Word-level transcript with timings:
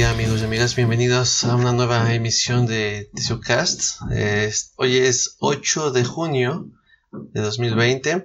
día 0.00 0.12
amigos 0.12 0.40
y 0.40 0.44
amigas, 0.44 0.76
bienvenidos 0.76 1.44
a 1.44 1.56
una 1.56 1.72
nueva 1.72 2.14
emisión 2.14 2.64
de 2.64 3.10
TisuCast. 3.14 4.00
hoy 4.76 4.96
es 4.96 5.36
8 5.40 5.90
de 5.90 6.04
junio 6.04 6.70
de 7.12 7.42
2020. 7.42 8.24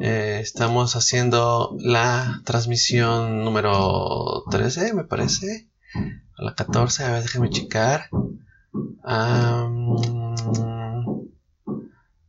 Eh, 0.00 0.40
estamos 0.42 0.96
haciendo 0.96 1.76
la 1.78 2.42
transmisión 2.44 3.44
número 3.44 4.42
13, 4.50 4.92
me 4.92 5.04
parece. 5.04 5.68
A 6.36 6.42
la 6.42 6.56
14, 6.56 7.04
a 7.04 7.12
ver, 7.12 7.22
déjenme 7.22 7.48
checar. 7.48 8.08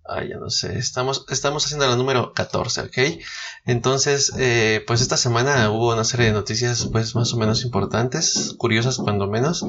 Ah, 0.07 0.23
ya 0.23 0.37
no 0.37 0.51
sé, 0.51 0.77
estamos, 0.77 1.25
estamos 1.29 1.65
haciendo 1.65 1.87
la 1.87 1.95
número 1.95 2.31
14, 2.33 2.81
¿ok? 2.81 2.97
Entonces, 3.65 4.31
eh, 4.37 4.83
pues 4.85 5.01
esta 5.01 5.17
semana 5.17 5.71
hubo 5.71 5.93
una 5.93 6.03
serie 6.03 6.27
de 6.27 6.33
noticias, 6.33 6.87
pues 6.91 7.15
más 7.15 7.33
o 7.33 7.37
menos 7.37 7.63
importantes, 7.63 8.53
curiosas 8.55 8.97
cuando 8.97 9.27
menos, 9.27 9.65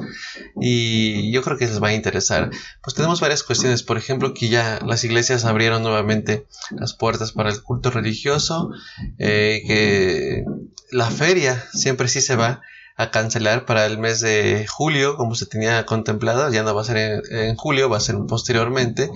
y 0.61 1.31
yo 1.31 1.41
creo 1.41 1.57
que 1.57 1.65
les 1.65 1.81
va 1.81 1.87
a 1.87 1.93
interesar. 1.93 2.51
Pues 2.83 2.93
tenemos 2.93 3.19
varias 3.19 3.41
cuestiones, 3.41 3.81
por 3.81 3.97
ejemplo, 3.97 4.35
que 4.35 4.49
ya 4.49 4.79
las 4.85 5.03
iglesias 5.03 5.43
abrieron 5.43 5.81
nuevamente 5.81 6.45
las 6.69 6.93
puertas 6.93 7.31
para 7.31 7.49
el 7.49 7.63
culto 7.63 7.89
religioso, 7.89 8.69
eh, 9.17 9.63
que 9.65 10.45
la 10.91 11.09
feria 11.09 11.65
siempre 11.73 12.09
sí 12.09 12.21
se 12.21 12.35
va, 12.35 12.61
a 12.97 13.11
cancelar 13.11 13.65
para 13.65 13.85
el 13.85 13.99
mes 13.99 14.21
de 14.21 14.65
julio, 14.67 15.17
como 15.17 15.35
se 15.35 15.45
tenía 15.45 15.85
contemplado, 15.85 16.51
ya 16.51 16.63
no 16.63 16.73
va 16.73 16.81
a 16.81 16.85
ser 16.85 17.23
en, 17.29 17.55
julio, 17.55 17.89
va 17.89 17.97
a 17.97 18.01
ser 18.01 18.15
posteriormente, 18.27 19.11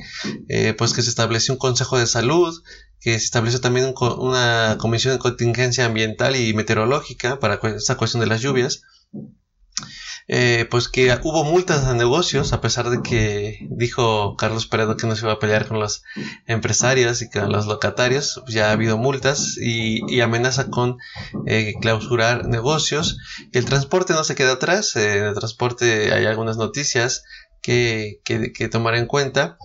eh, 0.49 0.75
pues 0.77 0.93
que 0.93 1.01
se 1.01 1.09
estableció 1.09 1.55
un 1.55 1.57
consejo 1.57 1.97
de 1.97 2.05
salud, 2.05 2.53
que 2.99 3.17
se 3.17 3.25
estableció 3.25 3.59
también 3.59 3.95
una 3.97 4.77
comisión 4.79 5.13
de 5.13 5.19
contingencia 5.19 5.85
ambiental 5.85 6.35
y 6.35 6.53
meteorológica 6.53 7.39
para 7.39 7.59
esta 7.75 7.97
cuestión 7.97 8.21
de 8.21 8.27
las 8.27 8.41
lluvias. 8.41 8.83
Eh, 10.27 10.67
pues 10.69 10.87
que 10.87 11.17
hubo 11.23 11.43
multas 11.43 11.85
a 11.85 11.93
negocios, 11.93 12.53
a 12.53 12.61
pesar 12.61 12.89
de 12.89 13.01
que 13.01 13.67
dijo 13.69 14.35
Carlos 14.37 14.67
Peredo 14.67 14.95
que 14.95 15.07
no 15.07 15.15
se 15.15 15.25
iba 15.25 15.33
a 15.33 15.39
pelear 15.39 15.67
con 15.67 15.79
los 15.79 16.03
empresarios 16.47 17.21
y 17.21 17.29
con 17.29 17.51
los 17.51 17.65
locatarios, 17.67 18.39
pues 18.43 18.53
ya 18.53 18.69
ha 18.69 18.71
habido 18.71 18.97
multas 18.97 19.57
y, 19.57 20.21
amenaza 20.21 20.69
con 20.69 20.97
eh, 21.47 21.73
clausurar 21.81 22.47
negocios. 22.47 23.17
El 23.51 23.65
transporte 23.65 24.13
no 24.13 24.23
se 24.23 24.35
queda 24.35 24.53
atrás, 24.53 24.95
eh, 24.95 25.17
en 25.17 25.25
el 25.25 25.33
transporte 25.33 26.13
hay 26.13 26.25
algunas 26.25 26.57
noticias 26.57 27.23
que, 27.61 28.21
que, 28.23 28.69
tomar 28.69 28.95
en 28.95 29.05
cuenta. 29.05 29.57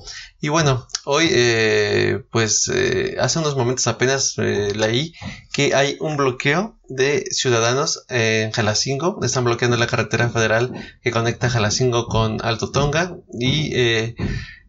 Y 0.46 0.48
bueno, 0.48 0.86
hoy, 1.04 1.26
eh, 1.32 2.22
pues 2.30 2.70
eh, 2.72 3.16
hace 3.18 3.40
unos 3.40 3.56
momentos 3.56 3.88
apenas 3.88 4.34
eh, 4.38 4.72
leí 4.76 5.12
que 5.52 5.74
hay 5.74 5.96
un 5.98 6.16
bloqueo 6.16 6.78
de 6.88 7.24
ciudadanos 7.32 8.04
en 8.08 8.52
Jalacingo. 8.52 9.18
Están 9.24 9.42
bloqueando 9.42 9.76
la 9.76 9.88
carretera 9.88 10.30
federal 10.30 10.70
que 11.02 11.10
conecta 11.10 11.50
Jalacingo 11.50 12.06
con 12.06 12.38
Alto 12.44 12.70
Tonga. 12.70 13.16
Y 13.40 14.14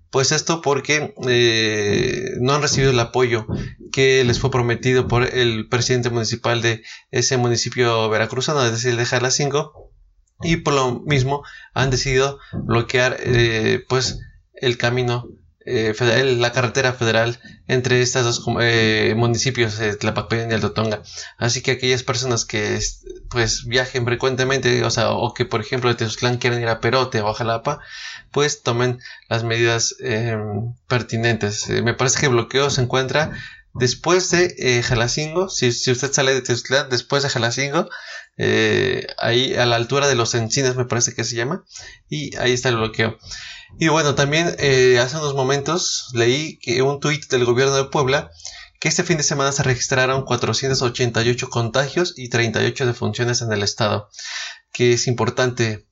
pues 0.09 0.31
esto 0.31 0.63
porque 0.63 1.13
no 2.41 2.53
han 2.55 2.63
recibido 2.63 2.89
el 2.89 2.99
apoyo 2.99 3.45
que 3.91 4.23
les 4.23 4.39
fue 4.39 4.49
prometido 4.49 5.07
por 5.07 5.31
el 5.31 5.69
presidente 5.69 6.09
municipal 6.09 6.63
de 6.63 6.81
ese 7.11 7.37
municipio 7.37 8.09
veracruzano, 8.09 8.65
es 8.65 8.71
decir, 8.71 8.95
de 8.95 9.05
Jalacingo 9.05 9.91
y 10.41 10.57
por 10.57 10.73
lo 10.73 11.01
mismo 11.01 11.43
han 11.75 11.91
decidido 11.91 12.39
bloquear 12.65 13.17
eh, 13.19 13.85
pues 13.87 14.21
el 14.59 14.77
camino 14.77 15.27
eh, 15.69 16.35
la 16.37 16.53
carretera 16.53 16.93
federal 16.93 17.37
entre 17.67 18.01
estos 18.01 18.23
dos 18.23 18.55
eh, 18.61 19.13
municipios, 19.17 19.77
eh, 19.81 19.97
Tlapacuén 19.97 20.49
y 20.49 20.53
Alto 20.53 20.71
Tonga. 20.71 21.03
Así 21.37 21.61
que 21.61 21.71
aquellas 21.71 22.03
personas 22.03 22.45
que 22.45 22.79
pues 23.29 23.65
viajen 23.65 24.05
frecuentemente, 24.05 24.85
o 24.85 24.89
sea, 24.89 25.11
o 25.11 25.33
que 25.33 25.43
por 25.43 25.59
ejemplo 25.59 25.89
de 25.89 25.95
Tezclán 25.95 26.37
quieren 26.37 26.61
ir 26.61 26.69
a 26.69 26.79
Perote 26.79 27.19
o 27.19 27.27
a 27.27 27.33
Jalapa, 27.33 27.81
pues 28.31 28.63
tomen 28.63 28.99
las 29.27 29.43
medidas 29.43 29.95
em, 29.99 30.73
pertinentes. 30.87 31.67
me 31.69 31.93
parece 31.93 32.19
que 32.21 32.27
el 32.27 32.31
bloqueo 32.31 32.69
se 32.69 32.81
encuentra 32.81 33.31
después 33.73 34.31
de 34.31 34.81
Jalacingo, 34.83 35.49
si, 35.49 35.67
usted 35.67 36.11
sale 36.13 36.33
de 36.33 36.41
Tezclán, 36.41 36.89
después 36.89 37.23
de 37.23 37.29
Jalacingo, 37.29 37.89
eh, 38.37 39.07
ahí 39.17 39.55
a 39.55 39.65
la 39.65 39.75
altura 39.75 40.07
de 40.07 40.15
los 40.15 40.33
encinas 40.35 40.75
me 40.75 40.85
parece 40.85 41.13
que 41.15 41.23
se 41.23 41.35
llama 41.35 41.65
y 42.07 42.35
ahí 42.37 42.53
está 42.53 42.69
el 42.69 42.77
bloqueo 42.77 43.17
y 43.79 43.87
bueno 43.89 44.15
también 44.15 44.55
eh, 44.59 44.99
hace 44.99 45.17
unos 45.17 45.35
momentos 45.35 46.09
leí 46.13 46.57
que 46.59 46.81
un 46.81 46.99
tuit 46.99 47.27
del 47.29 47.45
gobierno 47.45 47.75
de 47.75 47.85
Puebla 47.85 48.31
que 48.79 48.87
este 48.87 49.03
fin 49.03 49.17
de 49.17 49.23
semana 49.23 49.51
se 49.51 49.63
registraron 49.63 50.23
488 50.23 51.49
contagios 51.49 52.13
y 52.15 52.29
38 52.29 52.85
defunciones 52.85 53.41
en 53.41 53.51
el 53.51 53.63
estado 53.63 54.09
que 54.71 54.93
es 54.93 55.07
importante 55.07 55.87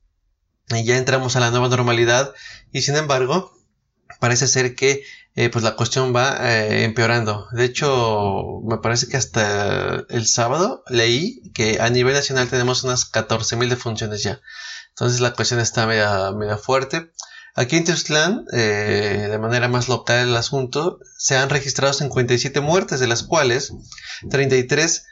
ya 0.68 0.98
entramos 0.98 1.36
a 1.36 1.40
la 1.40 1.52
nueva 1.52 1.70
normalidad 1.70 2.34
y 2.72 2.82
sin 2.82 2.96
embargo 2.96 3.56
parece 4.20 4.48
ser 4.48 4.76
que 4.76 5.04
eh, 5.36 5.50
pues 5.50 5.64
la 5.66 5.76
cuestión 5.76 6.16
va 6.16 6.38
eh, 6.50 6.86
empeorando. 6.86 7.48
De 7.52 7.66
hecho, 7.66 8.62
me 8.64 8.78
parece 8.78 9.08
que 9.08 9.18
hasta 9.18 10.06
el 10.10 10.28
sábado 10.28 10.84
leí 10.88 11.52
que 11.54 11.82
a 11.82 11.90
nivel 11.90 12.14
nacional 12.14 12.48
tenemos 12.48 12.84
unas 12.86 13.12
14.000 13.12 13.68
defunciones 13.68 14.24
ya. 14.24 14.40
Entonces 14.90 15.20
la 15.20 15.34
cuestión 15.34 15.60
está 15.60 15.86
media, 15.86 16.58
fuerte. 16.58 17.12
Aquí 17.56 17.78
en 17.78 17.86
Teuxtlán, 17.86 18.46
eh, 18.54 19.28
de 19.32 19.40
manera 19.40 19.68
más 19.68 19.88
local 19.88 20.28
el 20.28 20.36
asunto, 20.36 21.00
se 21.18 21.38
han 21.38 21.50
registrado 21.50 21.94
57 21.94 22.60
muertes, 22.60 23.00
de 23.00 23.08
las 23.08 23.24
cuales 23.24 23.74
33 24.30 25.06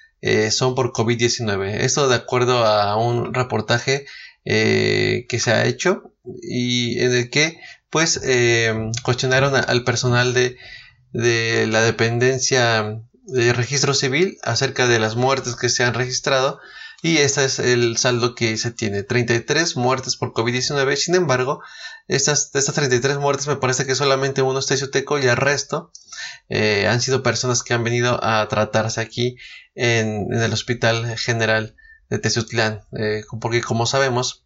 son 0.52 0.74
por 0.74 0.94
COVID-19. 0.94 1.82
Esto 1.82 2.08
de 2.08 2.16
acuerdo 2.16 2.66
a 2.66 2.96
un 2.96 3.34
reportaje 3.34 4.06
que 4.46 5.40
se 5.40 5.52
ha 5.52 5.66
hecho 5.66 6.14
y 6.42 7.00
en 7.00 7.14
el 7.14 7.30
que 7.30 7.60
pues 7.90 8.20
eh, 8.24 8.74
cuestionaron 9.04 9.56
al 9.56 9.84
personal 9.84 10.34
de, 10.34 10.58
la 11.14 11.84
dependencia 11.84 13.00
de 13.26 13.54
registro 13.54 13.94
civil 13.94 14.38
acerca 14.42 14.88
de 14.88 14.98
las 14.98 15.16
muertes 15.16 15.56
que 15.56 15.70
se 15.70 15.84
han 15.84 15.94
registrado 15.94 16.60
y 17.04 17.18
este 17.18 17.46
es 17.46 17.60
el 17.60 17.98
saldo 17.98 18.34
que 18.34 18.58
se 18.58 18.72
tiene 18.72 19.04
33 19.04 19.76
muertes 19.78 20.16
por 20.16 20.34
COVID-19 20.34 20.96
sin 20.96 21.14
embargo 21.14 21.62
estas, 22.08 22.52
estas 22.54 22.76
33 22.76 23.18
muertes 23.18 23.48
me 23.48 23.56
parece 23.56 23.86
que 23.86 23.96
solamente 23.96 24.42
uno 24.42 24.60
es 24.60 24.92
teco 24.92 25.20
y 25.20 25.26
el 25.26 25.38
resto 25.38 25.92
eh, 26.50 26.88
han 26.88 27.02
sido 27.02 27.24
personas 27.24 27.64
que 27.64 27.74
han 27.74 27.84
venido 27.84 28.24
a 28.24 28.48
tratarse 28.48 29.02
aquí 29.02 29.38
en, 29.76 30.34
el 30.34 30.54
hospital 30.54 31.18
general 31.18 31.76
de 32.10 32.20
Teciutlán 32.20 32.82
eh, 32.98 33.24
porque 33.40 33.62
como 33.62 33.86
sabemos 33.86 34.46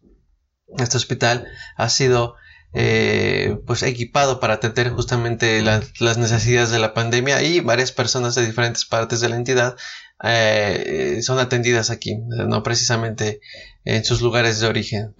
este 0.78 0.96
hospital 0.96 1.46
ha 1.76 1.88
sido 1.88 2.36
eh, 2.74 3.56
pues 3.66 3.82
equipado 3.82 4.40
para 4.40 4.54
atender 4.54 4.90
justamente 4.90 5.62
las 5.62 6.18
necesidades 6.18 6.70
de 6.70 6.78
la 6.78 6.94
pandemia 6.94 7.42
y 7.42 7.60
varias 7.60 7.92
personas 7.92 8.34
de 8.34 8.46
diferentes 8.46 8.84
partes 8.84 9.20
de 9.20 9.30
la 9.30 9.36
entidad 9.36 9.76
son 11.22 11.38
atendidas 11.38 11.90
aquí, 11.90 12.16
no 12.26 12.62
precisamente 12.64 13.40
en 13.84 14.04
sus 14.04 14.20
lugares 14.20 14.60
de 14.60 14.66
origen, 14.66 15.14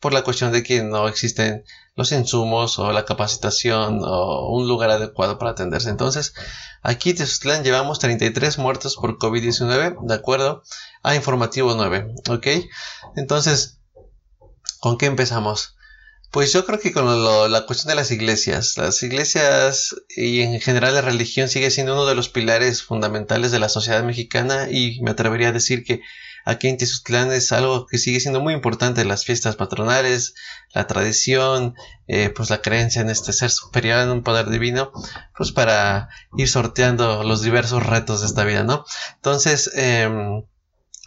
por 0.00 0.12
la 0.12 0.22
cuestión 0.22 0.52
de 0.52 0.62
que 0.62 0.82
no 0.82 1.08
existen 1.08 1.64
los 1.94 2.12
insumos 2.12 2.78
o 2.78 2.92
la 2.92 3.04
capacitación 3.04 4.00
o 4.04 4.50
un 4.52 4.68
lugar 4.68 4.90
adecuado 4.90 5.38
para 5.38 5.50
atenderse. 5.52 5.90
Entonces, 5.90 6.34
aquí 6.82 7.14
en 7.18 7.64
llevamos 7.64 7.98
33 7.98 8.58
muertos 8.58 8.96
por 8.96 9.18
COVID-19, 9.18 10.06
de 10.06 10.14
acuerdo 10.14 10.62
a 11.02 11.16
informativo 11.16 11.74
9, 11.74 12.14
¿ok? 12.28 12.46
Entonces, 13.16 13.80
¿con 14.78 14.98
qué 14.98 15.06
empezamos? 15.06 15.74
Pues 16.30 16.52
yo 16.52 16.66
creo 16.66 16.78
que 16.78 16.92
con 16.92 17.50
la 17.50 17.66
cuestión 17.66 17.88
de 17.88 17.94
las 17.94 18.10
iglesias, 18.10 18.76
las 18.76 19.02
iglesias 19.02 19.96
y 20.14 20.42
en 20.42 20.60
general 20.60 20.94
la 20.94 21.00
religión 21.00 21.48
sigue 21.48 21.70
siendo 21.70 21.94
uno 21.94 22.04
de 22.04 22.14
los 22.14 22.28
pilares 22.28 22.82
fundamentales 22.82 23.50
de 23.50 23.58
la 23.58 23.70
sociedad 23.70 24.04
mexicana 24.04 24.68
y 24.70 25.00
me 25.00 25.10
atrevería 25.10 25.48
a 25.48 25.52
decir 25.52 25.84
que 25.84 26.02
aquí 26.48 26.68
en 26.68 26.78
Tizuztlán 26.78 27.30
es 27.30 27.52
algo 27.52 27.86
que 27.86 27.98
sigue 27.98 28.20
siendo 28.20 28.40
muy 28.40 28.54
importante, 28.54 29.04
las 29.04 29.26
fiestas 29.26 29.56
patronales, 29.56 30.34
la 30.72 30.86
tradición, 30.86 31.74
eh, 32.06 32.30
pues 32.30 32.48
la 32.48 32.62
creencia 32.62 33.02
en 33.02 33.10
este 33.10 33.34
ser 33.34 33.50
superior, 33.50 34.00
en 34.00 34.08
un 34.08 34.22
poder 34.22 34.48
divino, 34.48 34.90
pues 35.36 35.52
para 35.52 36.08
ir 36.38 36.48
sorteando 36.48 37.22
los 37.22 37.42
diversos 37.42 37.84
retos 37.84 38.22
de 38.22 38.28
esta 38.28 38.44
vida, 38.44 38.64
¿no? 38.64 38.86
Entonces, 39.16 39.70
em, 39.74 40.42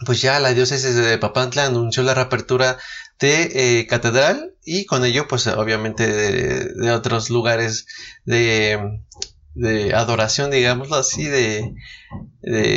pues 0.06 0.22
ya 0.22 0.38
la 0.38 0.54
diócesis 0.54 0.94
de 0.94 1.18
Papantla 1.18 1.66
anunció 1.66 2.04
la 2.04 2.14
reapertura 2.14 2.78
de 3.18 3.80
eh, 3.80 3.86
catedral 3.88 4.54
y 4.64 4.84
con 4.86 5.04
ello 5.04 5.26
pues 5.28 5.46
obviamente 5.48 6.06
de, 6.06 6.90
otros 6.92 7.30
lugares 7.30 7.86
de, 8.24 9.00
de, 9.54 9.94
adoración 9.94 10.50
digámoslo 10.50 10.96
así 10.96 11.24
de, 11.24 11.74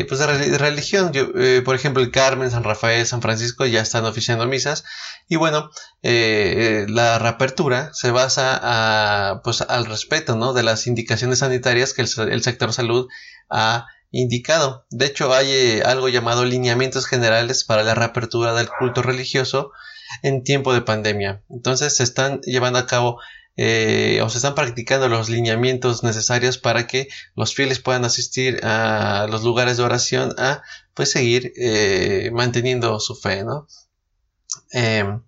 pues 0.08 0.20
de, 0.20 0.58
religión 0.58 1.12
eh, 1.14 1.62
por 1.64 1.76
ejemplo 1.76 2.02
el 2.02 2.12
Carmen 2.12 2.52
San 2.52 2.64
Rafael 2.64 3.06
San 3.06 3.22
Francisco 3.22 3.66
ya 3.66 3.82
están 3.82 4.06
oficiando 4.06 4.46
misas 4.48 4.84
y 5.28 5.36
bueno 5.36 5.70
eh, 6.04 6.86
la 6.90 7.20
reapertura 7.20 7.92
se 7.94 8.12
basa 8.12 8.60
a, 8.62 9.42
pues 9.44 9.62
al 9.62 9.86
respeto 9.86 10.36
¿no? 10.36 10.54
de 10.54 10.64
las 10.64 10.88
indicaciones 10.88 11.40
sanitarias 11.40 11.94
que 11.94 12.02
el 12.02 12.44
sector 12.44 12.74
salud 12.74 13.08
ha 13.50 13.86
indicado. 14.12 14.86
De 14.90 15.06
hecho, 15.08 15.34
hay 15.34 15.82
algo 15.82 16.08
llamado 16.08 16.46
lineamientos 16.46 17.06
generales 17.06 17.66
para 17.66 17.84
la 17.84 17.96
reapertura 17.96 18.54
del 18.54 18.70
culto 18.70 19.02
religioso 19.02 19.72
en 20.22 20.44
tiempo 20.44 20.74
de 20.74 20.82
pandemia. 20.82 21.44
Entonces 21.50 21.98
se 21.98 22.04
están 22.04 22.40
llevando 22.42 22.80
a 22.80 22.88
cabo 22.88 23.20
eh, 23.58 24.20
o 24.22 24.30
se 24.30 24.38
están 24.38 24.56
practicando 24.56 25.08
los 25.08 25.30
lineamientos 25.30 26.04
necesarios 26.04 26.58
para 26.58 26.88
que 26.88 27.08
los 27.36 27.56
fieles 27.56 27.80
puedan 27.80 28.06
asistir 28.06 28.60
a 28.64 29.28
los 29.30 29.44
lugares 29.44 29.78
de 29.78 29.84
oración 29.84 30.34
a 30.38 30.62
pues 30.94 31.12
seguir 31.12 31.54
eh, 31.58 32.32
manteniendo 32.34 33.00
su 33.00 33.16
fe, 33.16 33.44
¿no? 33.44 33.68
Em, 34.72 35.22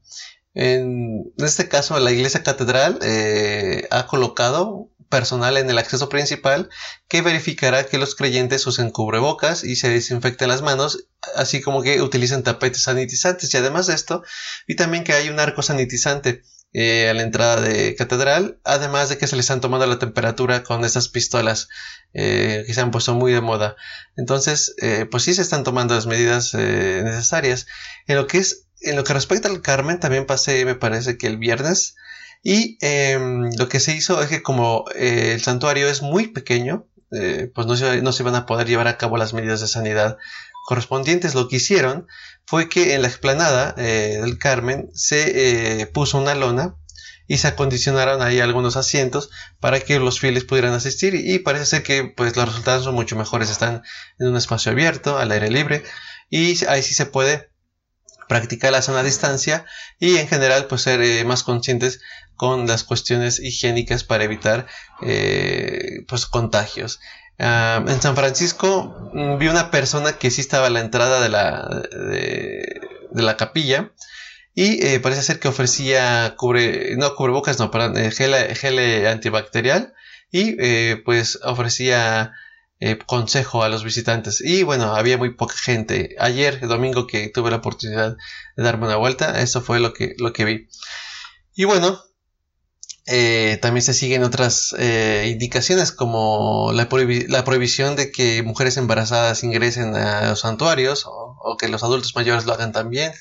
en 0.54 1.34
este 1.38 1.70
caso, 1.70 2.00
la 2.00 2.12
iglesia 2.12 2.44
catedral 2.44 3.00
eh, 3.02 3.88
ha 3.92 4.08
colocado 4.08 4.90
personal 5.10 5.58
en 5.58 5.70
el 5.70 5.78
acceso 5.78 6.10
principal 6.10 6.70
que 7.08 7.22
verificará 7.22 7.86
que 7.86 7.98
los 7.98 8.16
creyentes 8.16 8.68
usen 8.68 8.92
cubrebocas 8.92 9.64
y 9.64 9.76
se 9.76 9.90
desinfecten 9.90 10.50
las 10.50 10.62
manos, 10.62 11.08
así 11.36 11.62
como 11.62 11.82
que 11.82 12.02
utilicen 12.02 12.44
tapetes 12.44 12.84
sanitizantes. 12.84 13.54
Y 13.54 13.58
además 13.58 13.88
de 13.88 13.94
esto, 13.94 14.24
y 14.68 14.76
también 14.76 15.04
que 15.04 15.14
hay 15.14 15.30
un 15.30 15.40
arco 15.40 15.62
sanitizante 15.62 16.44
eh, 16.80 17.10
a 17.10 17.14
la 17.16 17.24
entrada 17.24 17.60
de 17.60 17.96
catedral, 17.96 18.60
además 18.64 19.10
de 19.10 19.18
que 19.18 19.26
se 19.26 19.36
les 19.36 19.46
están 19.46 19.62
tomando 19.62 19.88
la 19.88 19.98
temperatura 19.98 20.62
con 20.62 20.86
estas 20.86 21.10
pistolas 21.10 21.70
eh, 22.14 22.66
que 22.68 22.74
se 22.76 22.82
han 22.82 22.92
puesto 22.92 23.16
muy 23.16 23.34
de 23.34 23.42
moda. 23.42 23.76
Entonces, 24.16 24.76
eh, 24.84 25.08
pues 25.10 25.24
sí 25.24 25.34
se 25.34 25.42
están 25.42 25.64
tomando 25.64 25.96
las 25.96 26.06
medidas 26.06 26.54
necesarias. 26.54 27.66
En 28.06 28.18
lo 28.18 28.28
que 28.28 28.38
es, 28.38 28.68
en 28.82 28.96
lo 28.96 29.04
que 29.04 29.14
respecta 29.14 29.50
al 29.50 29.64
Carmen, 29.64 30.00
también 30.00 30.28
pasé, 30.28 30.66
me 30.66 30.76
parece 30.76 31.18
que 31.18 31.26
el 31.26 31.38
viernes, 31.38 31.96
y 32.44 32.78
em, 32.82 33.50
lo 33.58 33.70
que 33.70 33.80
se 33.80 33.96
hizo 33.96 34.22
es 34.22 34.30
que 34.30 34.44
como 34.44 34.86
el 34.94 35.42
santuario 35.42 35.90
es 35.90 36.04
muy 36.04 36.28
pequeño, 36.28 36.86
pues 37.10 37.66
no 37.66 37.76
se, 37.76 38.04
no 38.04 38.12
se 38.12 38.22
iban 38.22 38.36
a 38.36 38.46
poder 38.46 38.68
llevar 38.68 38.88
a 38.88 39.00
cabo 39.00 39.18
las 39.18 39.34
medidas 39.34 39.62
de 39.62 39.68
sanidad 39.68 40.20
correspondientes. 40.68 41.34
Lo 41.34 41.48
que 41.48 41.56
hicieron 41.56 42.08
fue 42.46 42.68
que 42.68 42.94
en 42.94 43.02
la 43.02 43.08
explanada 43.08 43.74
eh, 43.78 44.18
del 44.20 44.38
Carmen 44.38 44.90
se 44.94 45.82
eh, 45.82 45.88
puso 45.88 46.18
una 46.18 46.36
lona 46.36 46.76
y 47.26 47.38
se 47.38 47.48
acondicionaron 47.48 48.22
ahí 48.22 48.42
algunos 48.42 48.76
asientos 48.76 49.30
para 49.62 49.80
que 49.80 49.98
los 49.98 50.20
fieles 50.20 50.44
pudieran 50.44 50.74
asistir 50.74 51.16
y, 51.16 51.40
parece 51.40 51.66
ser 51.66 51.84
que 51.84 52.04
pues 52.04 52.36
los 52.36 52.50
resultados 52.50 52.84
son 52.84 52.96
mucho 52.96 53.16
mejores 53.16 53.50
están 53.50 53.82
en 54.20 54.28
un 54.28 54.36
espacio 54.36 54.74
abierto 54.74 55.18
al 55.18 55.32
aire 55.32 55.50
libre 55.50 55.84
y 56.30 56.66
ahí 56.66 56.84
sí 56.84 56.94
se 56.94 57.06
puede 57.06 57.50
practicar 58.28 58.74
la 58.74 58.82
zona 58.82 59.04
distancia 59.04 59.66
y 60.00 60.18
en 60.18 60.28
general 60.28 60.68
pues 60.68 60.82
ser 60.82 61.02
eh, 61.02 61.24
más 61.24 61.44
conscientes 61.44 62.02
con 62.36 62.68
las 62.68 62.84
cuestiones 62.84 63.40
higiénicas 63.40 64.04
para 64.04 64.26
evitar 64.26 64.68
pues 65.00 66.26
contagios 66.26 67.00
Ah, 67.40 67.84
en 67.88 68.02
San 68.02 68.16
Francisco 68.16 69.12
mm, 69.14 69.38
vi 69.38 69.48
una 69.48 69.70
persona 69.70 70.14
que 70.14 70.32
sí 70.32 70.42
estaba 70.42 70.68
a 70.68 70.70
la 70.72 70.80
entrada 70.80 71.22
de 71.22 71.30
la, 71.30 71.84
de, 71.92 72.82
la 73.12 73.38
capilla 73.38 73.92
y 74.56 74.84
eh, 74.86 75.00
parece 75.00 75.22
ser 75.22 75.40
que 75.40 75.48
ofrecía 75.48 76.34
cubre, 76.36 76.96
no 76.98 77.14
cubrebocas, 77.16 77.60
no, 77.60 77.70
perdón, 77.70 77.98
eh, 77.98 78.12
gel, 78.12 79.06
antibacterial 79.08 79.94
y 80.32 80.56
eh, 80.60 81.02
pues 81.06 81.40
ofrecía 81.44 82.34
consejo 83.08 83.64
a 83.64 83.70
los 83.70 83.84
visitantes 83.84 84.40
y 84.42 84.62
bueno, 84.64 84.96
había 84.96 85.18
muy 85.18 85.34
poca 85.34 85.56
gente. 85.58 86.16
Ayer, 86.20 86.60
domingo 86.68 87.08
que 87.08 87.30
tuve 87.30 87.50
la 87.50 87.58
oportunidad 87.58 88.18
de 88.56 88.64
darme 88.64 88.86
una 88.86 88.98
vuelta, 88.98 89.42
eso 89.42 89.62
fue 89.62 89.80
lo 89.80 89.94
que, 89.94 90.14
lo 90.20 90.32
que 90.32 90.46
vi. 90.46 90.68
Y 91.56 91.66
bueno, 91.66 92.00
eh, 93.10 93.58
también 93.62 93.84
se 93.84 93.94
siguen 93.94 94.24
otras 94.24 94.76
eh, 94.78 95.30
indicaciones 95.32 95.94
como 95.94 96.74
la, 96.74 96.90
prohibición 96.90 97.96
de 97.96 98.12
que 98.12 98.44
mujeres 98.44 98.76
embarazadas 98.76 99.46
ingresen 99.46 99.96
a 99.96 100.28
los 100.28 100.42
santuarios 100.42 101.06
o, 101.08 101.56
que 101.58 101.70
los 101.70 101.84
adultos 101.84 102.16
mayores 102.16 102.46
lo 102.46 102.54
hagan 102.54 102.74
también. 102.74 103.14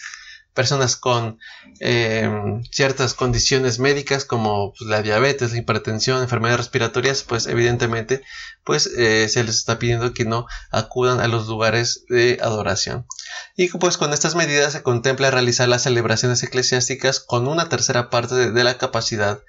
Personas 0.55 0.97
con 0.97 1.39
eh, 1.81 2.29
ciertas 2.73 3.15
condiciones 3.15 3.79
médicas 3.79 4.25
como 4.25 4.73
pues, 4.73 4.91
la 4.91 5.03
diabetes, 5.03 5.53
la 5.53 5.59
hipertensión, 5.59 6.21
enfermedades 6.21 6.61
respiratorias, 6.61 7.23
pues 7.23 7.47
evidentemente 7.47 8.23
pues 8.65 8.83
se 8.83 9.45
les 9.45 9.57
está 9.57 9.79
pidiendo 9.79 10.13
que 10.13 10.25
no 10.25 10.47
acudan 10.73 11.21
a 11.21 11.29
los 11.29 11.47
lugares 11.47 12.05
de 12.09 12.39
adoración. 12.43 13.07
Y 13.55 13.69
pues 13.69 13.97
con 13.97 14.13
estas 14.13 14.35
medidas 14.35 14.73
se 14.73 14.83
contempla 14.83 15.31
realizar 15.31 15.69
las 15.69 15.85
celebraciones 15.85 16.43
eclesiásticas 16.43 17.21
con 17.21 17.47
una 17.47 17.69
tercera 17.69 18.11
parte 18.11 18.51
de 18.51 18.65
la 18.65 18.77
capacidad 18.77 19.41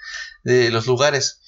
de 0.48 0.72
los 0.72 0.88
lugares. 0.88 1.42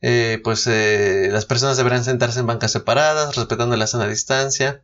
Eh, 0.00 0.40
pues 0.42 0.66
eh, 0.66 1.28
las 1.30 1.44
personas 1.44 1.76
deberán 1.76 2.04
sentarse 2.04 2.40
en 2.40 2.46
bancas 2.46 2.72
separadas, 2.72 3.36
respetando 3.36 3.76
la 3.76 3.86
sana 3.86 4.08
distancia. 4.08 4.82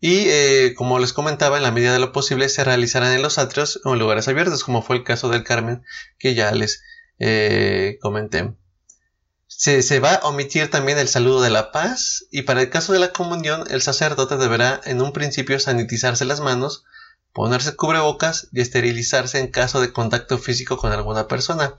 Y 0.00 0.28
eh, 0.28 0.74
como 0.76 0.98
les 0.98 1.12
comentaba, 1.12 1.56
en 1.56 1.62
la 1.62 1.72
medida 1.72 1.92
de 1.92 1.98
lo 1.98 2.12
posible 2.12 2.48
se 2.48 2.64
realizarán 2.64 3.12
en 3.12 3.22
los 3.22 3.38
atrios 3.38 3.80
o 3.84 3.92
en 3.92 3.98
lugares 3.98 4.28
abiertos, 4.28 4.64
como 4.64 4.82
fue 4.82 4.96
el 4.96 5.04
caso 5.04 5.28
del 5.28 5.44
Carmen 5.44 5.82
que 6.18 6.34
ya 6.34 6.52
les 6.52 6.82
comenté. 8.00 8.54
Se, 9.48 9.82
se, 9.82 9.98
va 9.98 10.14
a 10.14 10.28
omitir 10.28 10.70
también 10.70 10.98
el 10.98 11.08
saludo 11.08 11.42
de 11.42 11.50
la 11.50 11.72
paz 11.72 12.26
y 12.30 12.42
para 12.42 12.62
el 12.62 12.70
caso 12.70 12.92
de 12.92 13.00
la 13.00 13.12
comunión 13.12 13.64
el 13.70 13.82
sacerdote 13.82 14.36
deberá 14.36 14.80
en 14.84 15.02
un 15.02 15.12
principio 15.12 15.58
sanitizarse 15.58 16.24
las 16.24 16.40
manos, 16.40 16.84
ponerse 17.32 17.74
cubrebocas 17.74 18.48
y 18.52 18.60
esterilizarse 18.60 19.40
en 19.40 19.48
caso 19.48 19.80
de 19.80 19.92
contacto 19.92 20.38
físico 20.38 20.76
con 20.76 20.92
alguna 20.92 21.26
persona. 21.26 21.74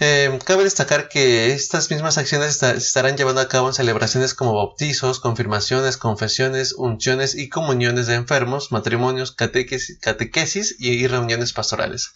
Eh, 0.00 0.38
cabe 0.44 0.62
destacar 0.62 1.08
que 1.08 1.52
estas 1.52 1.90
mismas 1.90 2.18
acciones 2.18 2.58
se 2.58 2.76
estarán 2.76 3.16
llevando 3.16 3.40
a 3.40 3.48
cabo 3.48 3.66
en 3.66 3.74
celebraciones 3.74 4.32
como 4.32 4.54
bautizos, 4.54 5.18
confirmaciones, 5.18 5.96
confesiones, 5.96 6.72
unciones 6.74 7.34
y 7.34 7.48
comuniones 7.48 8.06
de 8.06 8.14
enfermos, 8.14 8.70
matrimonios, 8.70 9.32
catequesis, 9.32 10.76
y, 10.78 11.06
reuniones 11.08 11.52
pastorales. 11.52 12.12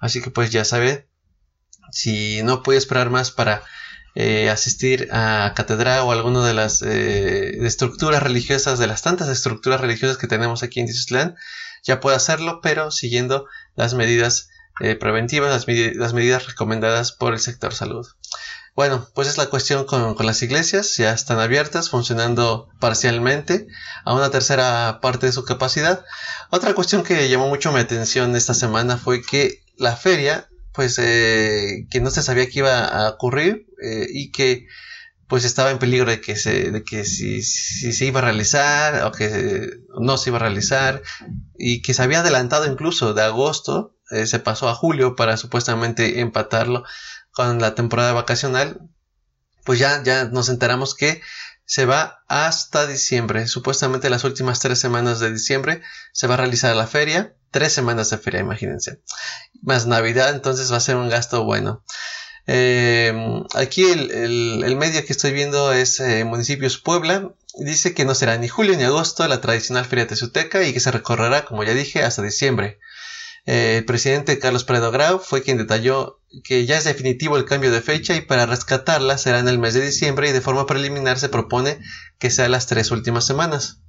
Así 0.00 0.20
que 0.20 0.32
pues 0.32 0.50
ya 0.50 0.64
sabe, 0.64 1.08
si 1.92 2.42
no 2.42 2.64
puede 2.64 2.78
esperar 2.78 3.10
más 3.10 3.30
para 3.30 3.62
eh, 4.16 4.50
asistir 4.50 5.08
a 5.12 5.52
catedral 5.54 6.00
o 6.00 6.10
alguna 6.10 6.44
de 6.44 6.54
las 6.54 6.82
eh, 6.82 7.64
estructuras 7.64 8.20
religiosas, 8.20 8.80
de 8.80 8.88
las 8.88 9.02
tantas 9.02 9.28
estructuras 9.28 9.80
religiosas 9.80 10.16
que 10.16 10.26
tenemos 10.26 10.64
aquí 10.64 10.80
en 10.80 10.86
Tizutlán, 10.86 11.36
ya 11.84 12.00
puede 12.00 12.16
hacerlo, 12.16 12.58
pero 12.62 12.90
siguiendo 12.90 13.46
las 13.76 13.94
medidas 13.94 14.48
eh, 14.80 14.94
preventivas, 14.94 15.66
las, 15.66 16.12
medidas 16.12 16.46
recomendadas 16.46 17.12
por 17.12 17.32
el 17.32 17.40
sector 17.40 17.72
salud. 17.72 18.06
Bueno, 18.74 19.08
pues 19.14 19.26
es 19.26 19.38
la 19.38 19.46
cuestión 19.46 19.86
con, 19.86 20.14
las 20.26 20.42
iglesias, 20.42 20.96
ya 20.98 21.14
están 21.14 21.38
abiertas, 21.38 21.88
funcionando 21.88 22.68
parcialmente 22.78 23.66
a 24.04 24.14
una 24.14 24.30
tercera 24.30 24.98
parte 25.00 25.26
de 25.26 25.32
su 25.32 25.44
capacidad. 25.44 26.04
Otra 26.50 26.74
cuestión 26.74 27.02
que 27.02 27.30
llamó 27.30 27.48
mucho 27.48 27.72
mi 27.72 27.80
atención 27.80 28.36
esta 28.36 28.52
semana 28.52 28.98
fue 28.98 29.22
que 29.22 29.62
la 29.78 29.96
feria, 29.96 30.50
pues 30.74 30.98
eh, 30.98 31.86
que 31.90 32.00
no 32.02 32.10
se 32.10 32.22
sabía 32.22 32.46
que 32.46 32.58
iba 32.58 32.84
a 32.84 33.08
ocurrir 33.08 33.66
eh, 33.82 34.08
y 34.10 34.30
que 34.30 34.66
pues 35.26 35.44
estaba 35.44 35.70
en 35.70 35.78
peligro 35.78 36.10
de 36.10 36.20
que 36.20 36.36
se, 36.36 36.70
de 36.70 36.84
que 36.84 37.04
si, 37.04 37.42
si, 37.42 37.94
se 37.94 38.04
iba 38.04 38.20
a 38.20 38.24
realizar 38.24 39.06
o 39.06 39.10
que 39.10 39.70
no 39.98 40.18
se 40.18 40.30
iba 40.30 40.36
a 40.36 40.42
realizar 40.42 41.02
y 41.58 41.80
que 41.80 41.94
se 41.94 42.02
había 42.02 42.20
adelantado 42.20 42.70
incluso 42.70 43.14
de 43.14 43.22
agosto 43.22 43.95
eh, 44.10 44.26
se 44.26 44.38
pasó 44.38 44.68
a 44.68 44.74
julio 44.74 45.16
para 45.16 45.36
supuestamente 45.36 46.20
empatarlo 46.20 46.84
con 47.32 47.60
la 47.60 47.74
temporada 47.74 48.12
vacacional, 48.12 48.80
pues 49.64 49.78
ya, 49.78 50.02
ya 50.02 50.24
nos 50.26 50.48
enteramos 50.48 50.94
que 50.94 51.20
se 51.66 51.84
va 51.84 52.22
hasta 52.28 52.86
diciembre. 52.86 53.48
Supuestamente 53.48 54.08
las 54.08 54.24
últimas 54.24 54.60
tres 54.60 54.78
semanas 54.78 55.20
de 55.20 55.32
diciembre 55.32 55.82
se 56.12 56.26
va 56.28 56.34
a 56.34 56.38
realizar 56.38 56.74
la 56.74 56.86
feria. 56.86 57.34
Tres 57.50 57.72
semanas 57.72 58.10
de 58.10 58.18
feria, 58.18 58.40
imagínense. 58.40 59.00
Más 59.62 59.86
Navidad, 59.86 60.30
entonces 60.30 60.72
va 60.72 60.76
a 60.76 60.80
ser 60.80 60.96
un 60.96 61.08
gasto 61.08 61.44
bueno. 61.44 61.84
Eh, 62.46 63.12
aquí 63.54 63.84
el, 63.84 64.76
medio 64.76 65.04
que 65.04 65.12
estoy 65.12 65.32
viendo 65.32 65.72
es 65.72 65.98
eh, 65.98 66.24
Municipios 66.24 66.78
Puebla. 66.78 67.32
Dice 67.58 67.94
que 67.94 68.04
no 68.04 68.14
será 68.14 68.38
ni 68.38 68.48
julio 68.48 68.76
ni 68.76 68.84
agosto 68.84 69.26
la 69.26 69.40
tradicional 69.40 69.84
feria 69.84 70.06
tezuteca 70.06 70.62
y 70.62 70.72
que 70.72 70.80
se 70.80 70.92
recorrerá, 70.92 71.44
como 71.44 71.64
ya 71.64 71.74
dije, 71.74 72.04
hasta 72.04 72.22
diciembre. 72.22 72.78
Eh, 73.46 73.76
el 73.78 73.84
presidente 73.84 74.40
Carlos 74.40 74.64
Prado 74.64 74.90
Grau 74.90 75.20
fue 75.20 75.42
quien 75.42 75.56
detalló 75.56 76.20
que 76.42 76.66
ya 76.66 76.76
es 76.76 76.84
definitivo 76.84 77.36
el 77.36 77.44
cambio 77.44 77.70
de 77.70 77.80
fecha 77.80 78.16
y 78.16 78.20
para 78.20 78.44
rescatarla 78.44 79.18
será 79.18 79.38
en 79.38 79.46
el 79.48 79.60
mes 79.60 79.72
de 79.74 79.86
diciembre 79.86 80.28
y 80.28 80.32
de 80.32 80.40
forma 80.40 80.66
preliminar 80.66 81.18
se 81.18 81.28
propone 81.28 81.78
que 82.18 82.30
sea 82.30 82.48
las 82.48 82.66
tres 82.66 82.90
últimas 82.90 83.24
semanas. 83.24 83.80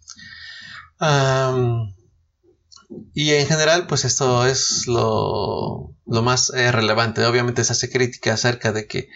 y 3.13 3.31
en 3.33 3.47
general, 3.47 3.87
pues 3.87 4.05
esto 4.05 4.45
es 4.45 4.87
lo, 4.87 5.95
más 6.05 6.51
eh, 6.51 6.71
relevante. 6.71 7.25
Obviamente 7.25 7.63
se 7.63 7.73
hace 7.73 7.89
crítica 7.89 8.33
acerca 8.33 8.71
de 8.71 8.87
que, 8.87 9.09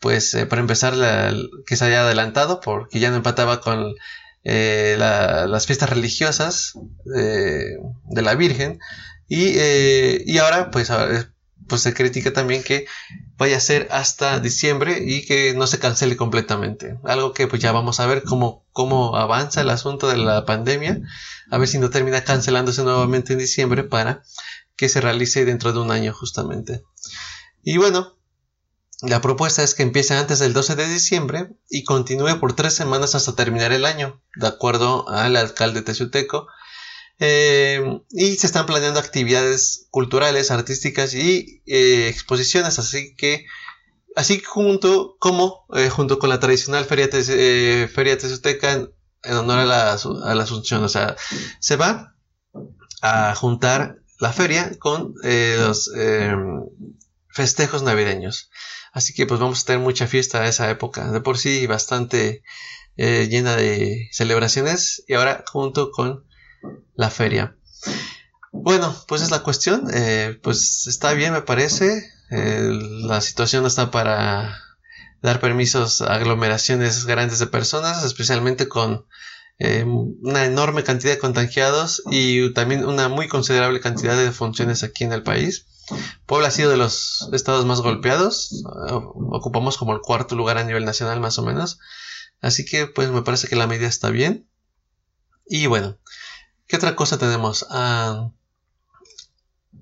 pues, 0.00 0.34
eh, 0.34 0.46
para 0.46 0.60
empezar, 0.60 0.94
que 1.66 1.76
se 1.76 1.84
haya 1.84 2.02
adelantado 2.02 2.60
porque 2.60 2.98
ya 3.00 3.10
no 3.10 3.16
empataba 3.16 3.60
con 3.60 3.94
las 4.44 5.66
fiestas 5.66 5.90
religiosas 5.90 6.72
de 7.04 8.22
la 8.22 8.34
Virgen 8.34 8.78
y, 9.28 9.52
eh, 9.56 10.22
y 10.26 10.38
ahora, 10.38 10.70
pues, 10.70 10.90
pues 11.68 11.82
se 11.82 11.94
critica 11.94 12.32
también 12.32 12.62
que 12.62 12.86
vaya 13.36 13.58
a 13.58 13.60
ser 13.60 13.88
hasta 13.90 14.40
diciembre 14.40 15.04
y 15.04 15.24
que 15.24 15.54
no 15.54 15.66
se 15.66 15.78
cancele 15.78 16.16
completamente. 16.16 16.98
Algo 17.04 17.32
que 17.32 17.46
pues 17.46 17.62
ya 17.62 17.70
vamos 17.72 18.00
a 18.00 18.06
ver 18.06 18.22
cómo, 18.24 18.66
cómo 18.72 19.16
avanza 19.16 19.60
el 19.60 19.70
asunto 19.70 20.08
de 20.08 20.16
la 20.16 20.44
pandemia, 20.44 21.00
a 21.50 21.58
ver 21.58 21.68
si 21.68 21.78
no 21.78 21.90
termina 21.90 22.24
cancelándose 22.24 22.82
nuevamente 22.82 23.34
en 23.34 23.38
diciembre 23.38 23.84
para 23.84 24.22
que 24.76 24.88
se 24.88 25.00
realice 25.00 25.44
dentro 25.44 25.72
de 25.72 25.80
un 25.80 25.90
año 25.90 26.12
justamente. 26.12 26.84
Y 27.62 27.76
bueno, 27.76 28.16
la 29.02 29.20
propuesta 29.20 29.62
es 29.62 29.74
que 29.74 29.84
empiece 29.84 30.14
antes 30.14 30.40
del 30.40 30.52
12 30.52 30.74
de 30.74 30.88
diciembre 30.88 31.50
y 31.70 31.84
continúe 31.84 32.40
por 32.40 32.54
tres 32.54 32.74
semanas 32.74 33.14
hasta 33.14 33.36
terminar 33.36 33.72
el 33.72 33.84
año, 33.84 34.20
de 34.34 34.48
acuerdo 34.48 35.08
al 35.08 35.36
alcalde 35.36 35.82
Teciuteco. 35.82 36.48
Eh, 37.20 38.00
y 38.10 38.36
se 38.36 38.46
están 38.46 38.66
planeando 38.66 39.00
actividades 39.00 39.88
culturales, 39.90 40.52
artísticas 40.52 41.14
y 41.14 41.62
eh, 41.66 42.08
exposiciones, 42.08 42.78
así 42.78 43.16
que 43.16 43.44
así 44.14 44.40
junto 44.40 45.16
como 45.18 45.66
eh, 45.74 45.90
junto 45.90 46.20
con 46.20 46.28
la 46.28 46.38
tradicional 46.38 46.84
feria, 46.84 47.08
feria 47.08 48.18
Teciuteca 48.18 48.72
en, 48.72 49.36
honor 49.36 49.58
a 49.58 49.64
la, 49.64 49.92
a 49.92 50.34
la, 50.34 50.42
Asunción, 50.44 50.88
se 50.88 51.76
va 51.76 52.14
a 53.02 53.34
juntar 53.34 53.98
la 54.20 54.32
feria 54.32 54.70
con 54.78 55.14
los 55.22 55.90
festejos 57.30 57.82
navideños. 57.82 58.50
Así 58.92 59.12
que 59.12 59.26
pues 59.26 59.40
vamos 59.40 59.62
a 59.62 59.64
tener 59.66 59.80
mucha 59.80 60.06
fiesta 60.06 60.42
a 60.42 60.48
esa 60.48 60.70
época. 60.70 61.10
De 61.10 61.20
por 61.20 61.36
sí 61.36 61.66
bastante 61.66 62.42
llena 62.96 63.56
de 63.56 64.08
celebraciones 64.12 65.04
y 65.08 65.14
ahora 65.14 65.44
junto 65.46 65.90
con 65.90 66.27
la 66.94 67.10
feria. 67.10 67.56
Bueno, 68.52 68.94
pues 69.06 69.22
es 69.22 69.30
la 69.30 69.42
cuestión. 69.42 69.88
Eh, 69.92 70.38
pues 70.42 70.86
está 70.86 71.12
bien 71.12 71.32
me 71.32 71.42
parece. 71.42 72.10
la 72.30 73.20
situación 73.20 73.66
está 73.66 73.90
para 73.90 74.58
dar 75.22 75.40
permisos 75.40 76.00
a 76.00 76.14
aglomeraciones 76.14 77.04
grandes 77.06 77.38
de 77.38 77.46
personas, 77.46 78.04
especialmente 78.04 78.68
con 78.68 79.06
eh, 79.60 79.84
una 79.84 80.44
enorme 80.44 80.84
cantidad 80.84 81.12
de 81.12 81.18
contagiados 81.18 82.02
y 82.10 82.52
también 82.54 82.84
una 82.84 83.08
muy 83.08 83.26
considerable 83.26 83.80
cantidad 83.80 84.16
de 84.16 84.30
funciones 84.30 84.84
aquí 84.84 85.04
en 85.04 85.12
el 85.12 85.24
país. 85.24 85.66
Puebla 86.26 86.48
ha 86.48 86.52
sido 86.52 86.70
de 86.70 86.76
los 86.76 87.28
estados 87.32 87.64
más 87.64 87.80
golpeados. 87.80 88.62
ocupamos 89.32 89.76
como 89.76 89.94
el 89.94 90.00
cuarto 90.00 90.36
lugar 90.36 90.58
a 90.58 90.64
nivel 90.64 90.84
nacional 90.84 91.18
más 91.20 91.38
o 91.38 91.42
menos. 91.42 91.80
Así 92.40 92.64
que 92.64 92.86
pues 92.86 93.10
me 93.10 93.22
parece 93.22 93.48
que 93.48 93.56
la 93.56 93.66
medida 93.66 93.88
está 93.88 94.10
bien. 94.10 94.48
Y 95.46 95.66
bueno, 95.66 95.98
¿qué 96.68 96.76
otra 96.76 96.94
cosa 96.94 97.18
tenemos? 97.18 97.66
Ah, 97.70 98.30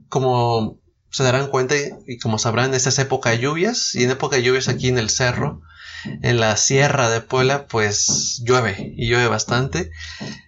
como 0.09 0.81
se 1.11 1.25
darán 1.25 1.49
cuenta 1.49 1.75
y 2.07 2.19
como 2.19 2.39
sabrán, 2.39 2.75
esta 2.75 2.89
es 2.89 2.99
época 2.99 3.31
de 3.31 3.39
lluvias. 3.39 3.95
Y 3.95 4.05
en 4.05 4.13
época 4.13 4.37
de 4.37 4.43
lluvias 4.43 4.69
aquí 4.69 4.89
en 4.89 4.99
el 4.99 5.11
cerro, 5.11 5.61
en 6.05 6.41
la 6.41 6.57
sierra 6.57 7.11
de 7.11 7.21
Puebla, 7.21 7.67
pues 7.67 8.43
llueve 8.45 8.95
y 8.97 9.09
llueve 9.09 9.27
bastante. 9.29 9.91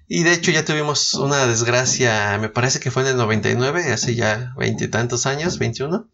Y 0.07 0.23
de 0.23 0.33
hecho 0.33 0.51
ya 0.51 0.65
tuvimos 0.65 1.15
una 1.15 1.47
desgracia, 1.47 2.39
me 2.39 2.49
parece 2.49 2.81
que 2.81 2.91
fue 2.91 3.03
en 3.03 3.09
el 3.09 3.17
99, 3.17 3.93
hace 3.93 4.15
ya 4.15 4.55
veintitantos 4.57 5.27
años, 5.27 5.59
21, 5.59 6.09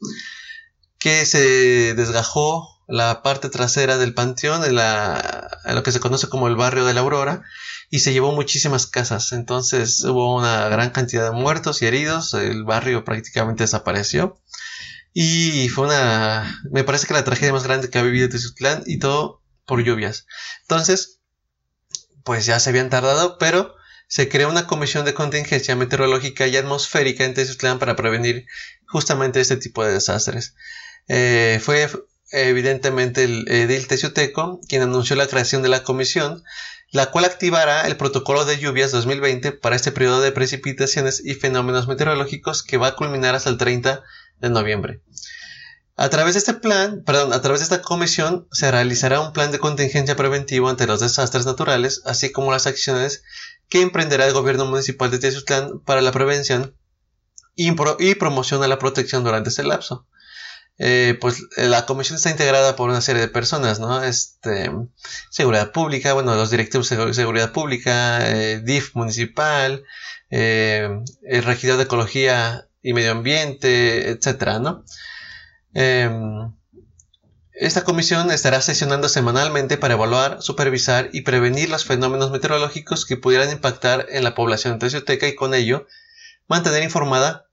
que 0.98 1.26
se 1.26 1.94
desgajó 1.94 2.68
la 2.86 3.22
parte 3.22 3.48
trasera 3.50 3.98
del 3.98 4.14
panteón 4.14 4.64
en, 4.64 4.74
la, 4.74 5.60
lo 5.66 5.82
que 5.82 5.92
se 5.92 6.00
conoce 6.00 6.28
como 6.28 6.48
el 6.48 6.56
barrio 6.56 6.84
de 6.84 6.94
la 6.94 7.00
Aurora 7.00 7.42
y 7.94 8.00
se 8.00 8.12
llevó 8.12 8.32
muchísimas 8.32 8.88
casas. 8.88 9.30
Entonces 9.30 10.02
hubo 10.02 10.36
una 10.36 10.68
gran 10.68 10.90
cantidad 10.90 11.30
de 11.30 11.40
muertos 11.40 11.80
y 11.80 11.86
heridos, 11.86 12.34
el 12.34 12.64
barrio 12.64 13.04
prácticamente 13.04 13.62
desapareció. 13.62 14.36
Y 15.12 15.68
fue 15.68 15.86
una, 15.86 16.60
me 16.72 16.82
parece 16.82 17.06
que 17.06 17.14
la 17.14 17.22
tragedia 17.22 17.52
más 17.52 17.62
grande 17.62 17.90
que 17.90 17.98
ha 18.00 18.02
vivido 18.02 18.28
Teciutlán 18.28 18.82
y 18.84 18.98
todo 18.98 19.42
por 19.64 19.84
lluvias. 19.84 20.26
Entonces, 20.62 21.20
pues 22.24 22.46
ya 22.46 22.58
se 22.58 22.70
habían 22.70 22.90
tardado, 22.90 23.38
pero 23.38 23.76
se 24.08 24.28
creó 24.28 24.50
una 24.50 24.66
comisión 24.66 25.04
de 25.04 25.14
contingencia 25.14 25.76
meteorológica 25.76 26.48
y 26.48 26.56
atmosférica 26.56 27.24
en 27.24 27.34
Teciutlán 27.34 27.78
para 27.78 27.94
prevenir 27.94 28.44
justamente 28.88 29.40
este 29.40 29.56
tipo 29.56 29.84
de 29.84 29.92
desastres. 29.92 30.56
Eh, 31.06 31.60
fue 31.62 31.88
evidentemente 32.32 33.22
el 33.22 33.48
edil 33.48 33.86
Teciuteco 33.86 34.60
quien 34.68 34.82
anunció 34.82 35.14
la 35.14 35.28
creación 35.28 35.62
de 35.62 35.68
la 35.68 35.84
comisión, 35.84 36.42
la 36.94 37.10
cual 37.10 37.24
activará 37.24 37.88
el 37.88 37.96
protocolo 37.96 38.44
de 38.44 38.56
lluvias 38.56 38.92
2020 38.92 39.50
para 39.50 39.74
este 39.74 39.90
periodo 39.90 40.20
de 40.20 40.30
precipitaciones 40.30 41.20
y 41.24 41.34
fenómenos 41.34 41.88
meteorológicos 41.88 42.62
que 42.62 42.76
va 42.76 42.86
a 42.86 42.94
culminar 42.94 43.34
hasta 43.34 43.50
el 43.50 43.58
30 43.58 44.04
de 44.38 44.48
noviembre. 44.48 45.00
A 45.96 46.08
través 46.08 46.34
de 46.34 46.38
este 46.38 46.54
plan, 46.54 47.02
perdón, 47.04 47.32
a 47.32 47.42
través 47.42 47.58
de 47.58 47.64
esta 47.64 47.82
comisión 47.82 48.46
se 48.52 48.70
realizará 48.70 49.18
un 49.18 49.32
plan 49.32 49.50
de 49.50 49.58
contingencia 49.58 50.14
preventivo 50.14 50.68
ante 50.68 50.86
los 50.86 51.00
desastres 51.00 51.46
naturales, 51.46 52.00
así 52.04 52.30
como 52.30 52.52
las 52.52 52.68
acciones 52.68 53.24
que 53.68 53.82
emprenderá 53.82 54.28
el 54.28 54.32
gobierno 54.32 54.64
municipal 54.64 55.10
de 55.10 55.18
Tezutlán 55.18 55.80
para 55.80 56.00
la 56.00 56.12
prevención 56.12 56.76
y, 57.56 57.72
promoción 58.14 58.62
a 58.62 58.68
la 58.68 58.78
protección 58.78 59.24
durante 59.24 59.48
este 59.48 59.64
lapso. 59.64 60.06
Eh, 60.78 61.16
pues 61.20 61.40
eh, 61.56 61.68
la 61.68 61.86
comisión 61.86 62.16
está 62.16 62.30
integrada 62.30 62.74
por 62.74 62.90
una 62.90 63.00
serie 63.00 63.22
de 63.22 63.28
personas, 63.28 63.78
¿no? 63.78 64.02
Este, 64.02 64.70
seguridad 65.30 65.70
pública, 65.72 66.14
bueno, 66.14 66.34
los 66.34 66.50
directivos 66.50 66.88
de 66.90 67.14
seguridad 67.14 67.52
pública, 67.52 68.28
eh, 68.28 68.60
DIF 68.60 68.94
municipal, 68.94 69.84
el 70.30 71.42
regidor 71.44 71.76
de 71.76 71.84
ecología 71.84 72.68
y 72.82 72.92
medio 72.92 73.12
ambiente, 73.12 74.10
etcétera, 74.10 74.58
¿no? 74.58 74.84
Em, 75.74 76.52
esta 77.52 77.84
comisión 77.84 78.32
estará 78.32 78.60
sesionando 78.60 79.08
semanalmente 79.08 79.76
para 79.78 79.94
evaluar, 79.94 80.42
supervisar 80.42 81.08
y 81.12 81.20
prevenir 81.22 81.70
los 81.70 81.84
fenómenos 81.84 82.32
meteorológicos 82.32 83.06
que 83.06 83.16
pudieran 83.16 83.50
impactar 83.52 84.06
en 84.10 84.24
la 84.24 84.34
población 84.34 84.80
tecioteca 84.80 85.28
y 85.28 85.36
con 85.36 85.54
ello 85.54 85.86
mantener 86.48 86.82
informada 86.82 87.43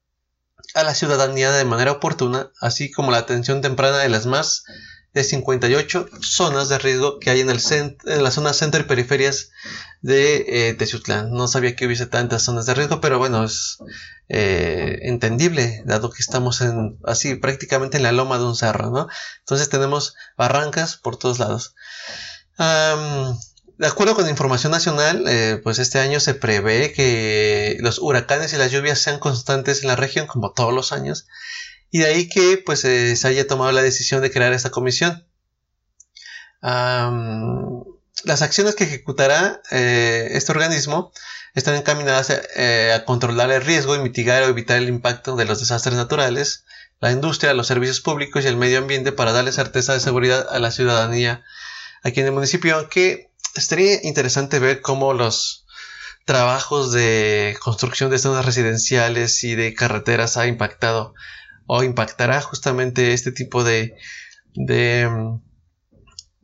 a 0.73 0.83
la 0.83 0.95
ciudadanía 0.95 1.51
de 1.51 1.65
manera 1.65 1.91
oportuna, 1.91 2.51
así 2.59 2.91
como 2.91 3.11
la 3.11 3.17
atención 3.17 3.61
temprana 3.61 3.97
de 3.99 4.09
las 4.09 4.25
más 4.25 4.63
de 5.13 5.23
58 5.23 6.07
zonas 6.21 6.69
de 6.69 6.77
riesgo 6.77 7.19
que 7.19 7.29
hay 7.29 7.41
en, 7.41 7.49
el 7.49 7.59
en 8.05 8.23
la 8.23 8.31
zona 8.31 8.53
centro 8.53 8.79
y 8.81 8.85
periferias 8.85 9.49
de 10.01 10.69
eh, 10.71 11.27
No 11.29 11.47
sabía 11.47 11.75
que 11.75 11.85
hubiese 11.85 12.07
tantas 12.07 12.43
zonas 12.43 12.65
de 12.65 12.73
riesgo, 12.73 13.01
pero 13.01 13.19
bueno, 13.19 13.43
es 13.43 13.79
eh, 14.29 14.99
entendible, 15.03 15.83
dado 15.85 16.09
que 16.09 16.21
estamos 16.21 16.61
en, 16.61 16.97
así 17.03 17.35
prácticamente 17.35 17.97
en 17.97 18.03
la 18.03 18.13
loma 18.13 18.37
de 18.37 18.45
un 18.45 18.55
cerro, 18.55 18.89
¿no? 18.89 19.07
Entonces 19.39 19.69
tenemos 19.69 20.15
barrancas 20.37 20.95
por 20.95 21.17
todos 21.17 21.39
lados. 21.39 21.75
De 23.81 23.88
acuerdo 23.88 24.13
con 24.13 24.29
información 24.29 24.71
nacional, 24.71 25.25
eh, 25.27 25.59
pues 25.63 25.79
este 25.79 25.97
año 25.97 26.19
se 26.19 26.35
prevé 26.35 26.93
que 26.93 27.77
los 27.79 27.97
huracanes 27.97 28.53
y 28.53 28.57
las 28.57 28.71
lluvias 28.71 29.00
sean 29.00 29.17
constantes 29.17 29.81
en 29.81 29.88
la 29.88 29.95
región, 29.95 30.27
como 30.27 30.53
todos 30.53 30.71
los 30.71 30.91
años, 30.91 31.25
y 31.89 31.97
de 31.97 32.05
ahí 32.05 32.29
que 32.29 32.61
pues 32.63 32.85
eh, 32.85 33.15
se 33.15 33.27
haya 33.27 33.47
tomado 33.47 33.71
la 33.71 33.81
decisión 33.81 34.21
de 34.21 34.29
crear 34.29 34.53
esta 34.53 34.69
comisión. 34.69 35.25
las 36.61 38.43
acciones 38.43 38.75
que 38.75 38.83
ejecutará 38.83 39.63
eh, 39.71 40.27
este 40.33 40.51
organismo 40.51 41.11
están 41.55 41.73
encaminadas 41.73 42.29
a, 42.29 43.05
controlar 43.05 43.50
el 43.50 43.63
riesgo 43.63 43.95
y 43.95 44.00
mitigar 44.00 44.43
o 44.43 44.45
evitar 44.45 44.77
el 44.77 44.89
impacto 44.89 45.35
de 45.35 45.45
los 45.45 45.59
desastres 45.59 45.95
naturales, 45.95 46.65
la 47.00 47.11
industria, 47.11 47.55
los 47.55 47.65
servicios 47.65 48.00
públicos 48.00 48.45
y 48.45 48.47
el 48.47 48.57
medio 48.57 48.77
ambiente 48.77 49.11
para 49.11 49.31
darle 49.31 49.51
certeza 49.51 49.93
de 49.93 50.00
seguridad 50.00 50.45
a 50.51 50.59
la 50.59 50.69
ciudadanía 50.69 51.43
aquí 52.03 52.19
en 52.19 52.27
el 52.27 52.33
municipio, 52.33 52.75
aunque 52.75 53.30
estaría 53.55 54.00
interesante 54.03 54.60
ver 54.60 54.81
cómo 54.81 55.13
los 55.13 55.65
trabajos 56.25 56.91
de 56.91 57.58
construcción 57.62 58.12
de 58.12 58.20
zonas 58.20 58.46
residenciales 58.46 59.43
y 59.43 59.55
de 59.55 59.74
carreteras 59.74 60.38
ha 60.38 60.48
impactado 60.48 61.13
o 61.65 61.84
impactará 61.84 62.41
justamente 62.41 63.13
este 63.13 63.31
tipo 63.31 63.63
de, 63.63 63.96
de 64.53 65.10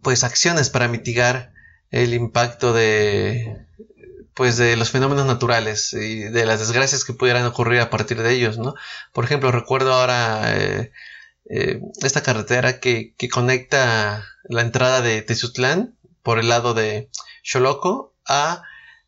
pues 0.02 0.24
acciones 0.24 0.70
para 0.70 0.88
mitigar 0.88 1.54
el 1.92 2.14
impacto 2.14 2.74
de 2.74 3.66
pues 4.34 4.56
de 4.58 4.78
los 4.78 4.92
fenómenos 4.92 5.26
naturales 5.26 5.94
y 5.94 6.20
de 6.20 6.46
las 6.46 6.60
desgracias 6.60 7.04
que 7.04 7.14
pudieran 7.14 7.46
ocurrir 7.46 7.80
a 7.80 7.90
partir 7.90 8.22
de 8.22 8.34
ellos, 8.34 8.60
¿no? 8.60 8.76
Por 9.12 9.26
ejemplo, 9.26 9.52
recuerdo 9.52 9.94
ahora 9.94 10.56
eh, 10.56 10.92
eh, 11.50 11.82
esta 12.04 12.22
carretera 12.22 12.80
que, 12.80 13.16
que, 13.18 13.30
conecta 13.30 14.24
la 14.44 14.62
entrada 14.62 15.02
de 15.02 15.24
Tezutlán 15.24 15.97
por 16.28 16.40
el 16.40 16.50
lado 16.50 16.74
de 16.74 17.10
Xoloco 17.42 18.14
a 18.28 18.62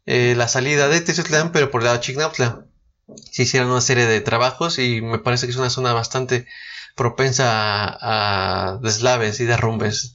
eh, 0.05 0.35
la 0.37 0.47
salida 0.47 0.87
de 0.87 1.01
Tezutlán, 1.01 1.51
pero 1.51 1.69
por 1.69 1.81
el 1.81 1.85
lado 1.87 1.97
de 1.97 2.01
Chignautla 2.01 2.65
se 3.29 3.43
hicieron 3.43 3.69
una 3.69 3.81
serie 3.81 4.05
de 4.05 4.21
trabajos 4.21 4.79
y 4.79 5.01
me 5.01 5.19
parece 5.19 5.45
que 5.45 5.51
es 5.51 5.57
una 5.57 5.69
zona 5.69 5.91
bastante 5.91 6.47
propensa 6.95 7.45
a, 7.49 8.77
deslaves 8.81 9.41
y 9.41 9.43
derrumbes. 9.43 10.13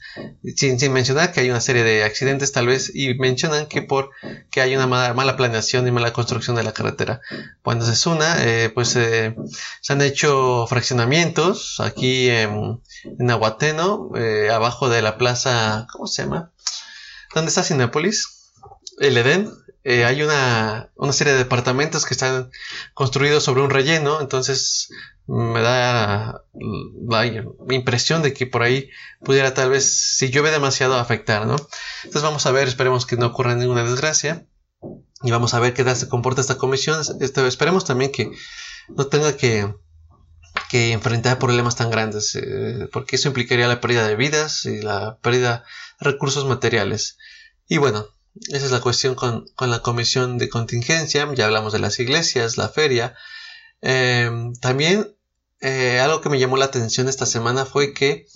Sin, 0.57 0.81
sin, 0.81 0.95
mencionar 0.95 1.31
que 1.31 1.41
hay 1.41 1.51
una 1.51 1.61
serie 1.61 1.85
de 1.85 2.05
accidentes 2.05 2.53
tal 2.53 2.69
vez 2.69 2.91
y 2.95 3.13
mencionan 3.13 3.67
que 3.67 3.83
por 3.83 4.09
que 4.51 4.63
hay 4.63 4.75
una 4.75 4.87
mala, 4.87 5.37
planeación 5.37 5.87
y 5.87 5.91
mala 5.91 6.15
construcción 6.15 6.57
de 6.57 6.63
la 6.63 6.73
carretera. 6.73 7.21
Cuando 7.63 7.85
se 7.85 8.09
una, 8.09 8.43
eh, 8.43 8.71
pues 8.71 8.97
eh, 8.97 9.37
se 9.83 9.93
han 9.93 10.01
hecho 10.01 10.67
fraccionamientos 10.69 11.81
aquí 11.81 12.31
en, 12.31 12.81
en 13.05 13.31
Aguateno, 13.31 14.11
eh, 14.17 14.49
abajo 14.51 14.89
de 14.89 15.03
la 15.03 15.19
plaza, 15.19 15.87
¿cómo 15.93 16.07
se 16.07 16.23
llama? 16.23 16.51
¿Dónde 17.35 17.49
está 17.49 17.63
Cinépolis? 17.63 18.45
el 18.99 19.17
Edén. 19.17 19.51
Eh, 19.83 20.05
hay 20.05 20.23
una, 20.23 20.91
una, 20.97 21.13
serie 21.13 21.35
de 21.35 21.41
departamentos 21.41 22.07
que 22.07 22.15
están 22.15 22.51
construidos 22.95 23.45
sobre 23.45 23.61
un 23.61 23.69
relleno, 23.69 24.23
entonces 24.23 24.89
me 25.27 25.61
da 25.61 26.43
la, 27.07 27.27
impresión 27.69 28.23
de 28.23 28.33
que 28.33 28.47
por 28.47 28.63
ahí 28.63 28.89
pudiera 29.23 29.53
tal 29.53 29.69
vez, 29.69 30.17
si 30.17 30.31
llueve 30.31 30.51
demasiado, 30.51 30.97
afectar, 30.99 31.47
¿no? 31.47 31.57
Entonces 32.05 32.23
vamos 32.23 32.47
a 32.47 32.53
ver, 32.53 32.67
esperemos 32.67 33.05
que 33.05 33.19
no 33.19 33.27
ocurra 33.27 33.55
ninguna 33.55 33.83
desgracia 33.83 34.47
y 35.23 35.31
vamos 35.31 35.53
a 35.53 35.61
ver 35.61 35.75
qué 35.75 35.85
tal 35.85 35.97
se 35.97 36.09
comporta 36.09 36.41
esta 36.41 36.57
comisión. 36.57 36.99
Este, 37.21 37.47
esperemos 37.47 37.85
también 37.85 38.11
que 38.11 38.31
no 38.89 39.07
tenga 39.09 39.37
que, 39.37 39.71
que 40.71 40.93
enfrentar 40.93 41.39
problemas 41.39 41.77
tan 41.77 41.91
grandes, 41.91 42.35
eh, 42.37 42.89
porque 42.91 43.17
eso 43.17 43.29
implicaría 43.29 43.69
la 43.69 43.83
pérdida 43.83 44.09
de 44.09 44.17
vidas 44.17 44.65
y 44.65 44.81
la 44.81 45.19
pérdida 45.19 45.65
de 46.01 46.11
recursos 46.11 46.47
materiales. 46.47 47.19
Y 47.69 47.79
bueno, 47.79 48.07
esa 48.49 48.67
es 48.67 48.71
la 48.71 48.81
cuestión 48.81 49.15
con, 49.15 49.47
la 49.59 49.81
comisión 49.81 50.39
de 50.39 50.49
contingencia. 50.49 51.29
Ya 51.35 51.47
hablamos 51.47 51.73
de 51.73 51.79
las 51.79 51.99
iglesias, 51.99 52.57
la 52.57 52.69
feria. 52.69 53.15
Eh, 53.83 54.31
también 54.61 55.15
eh, 55.61 56.01
algo 56.01 56.21
que 56.21 56.29
me 56.29 56.39
llamó 56.39 56.57
la 56.57 56.67
atención 56.67 57.09
esta 57.09 57.27
semana 57.27 57.65
fue 57.65 57.95
que, 57.95 58.27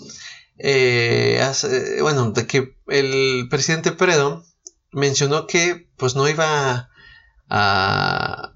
bueno, 2.01 2.31
de 2.33 2.47
que 2.47 2.77
el 2.89 3.49
presidente 3.51 3.93
Peredo 3.93 4.45
mencionó 4.93 5.47
que 5.47 5.89
pues 5.97 6.15
no 6.15 6.29
iba 6.29 6.91
a, 7.49 8.55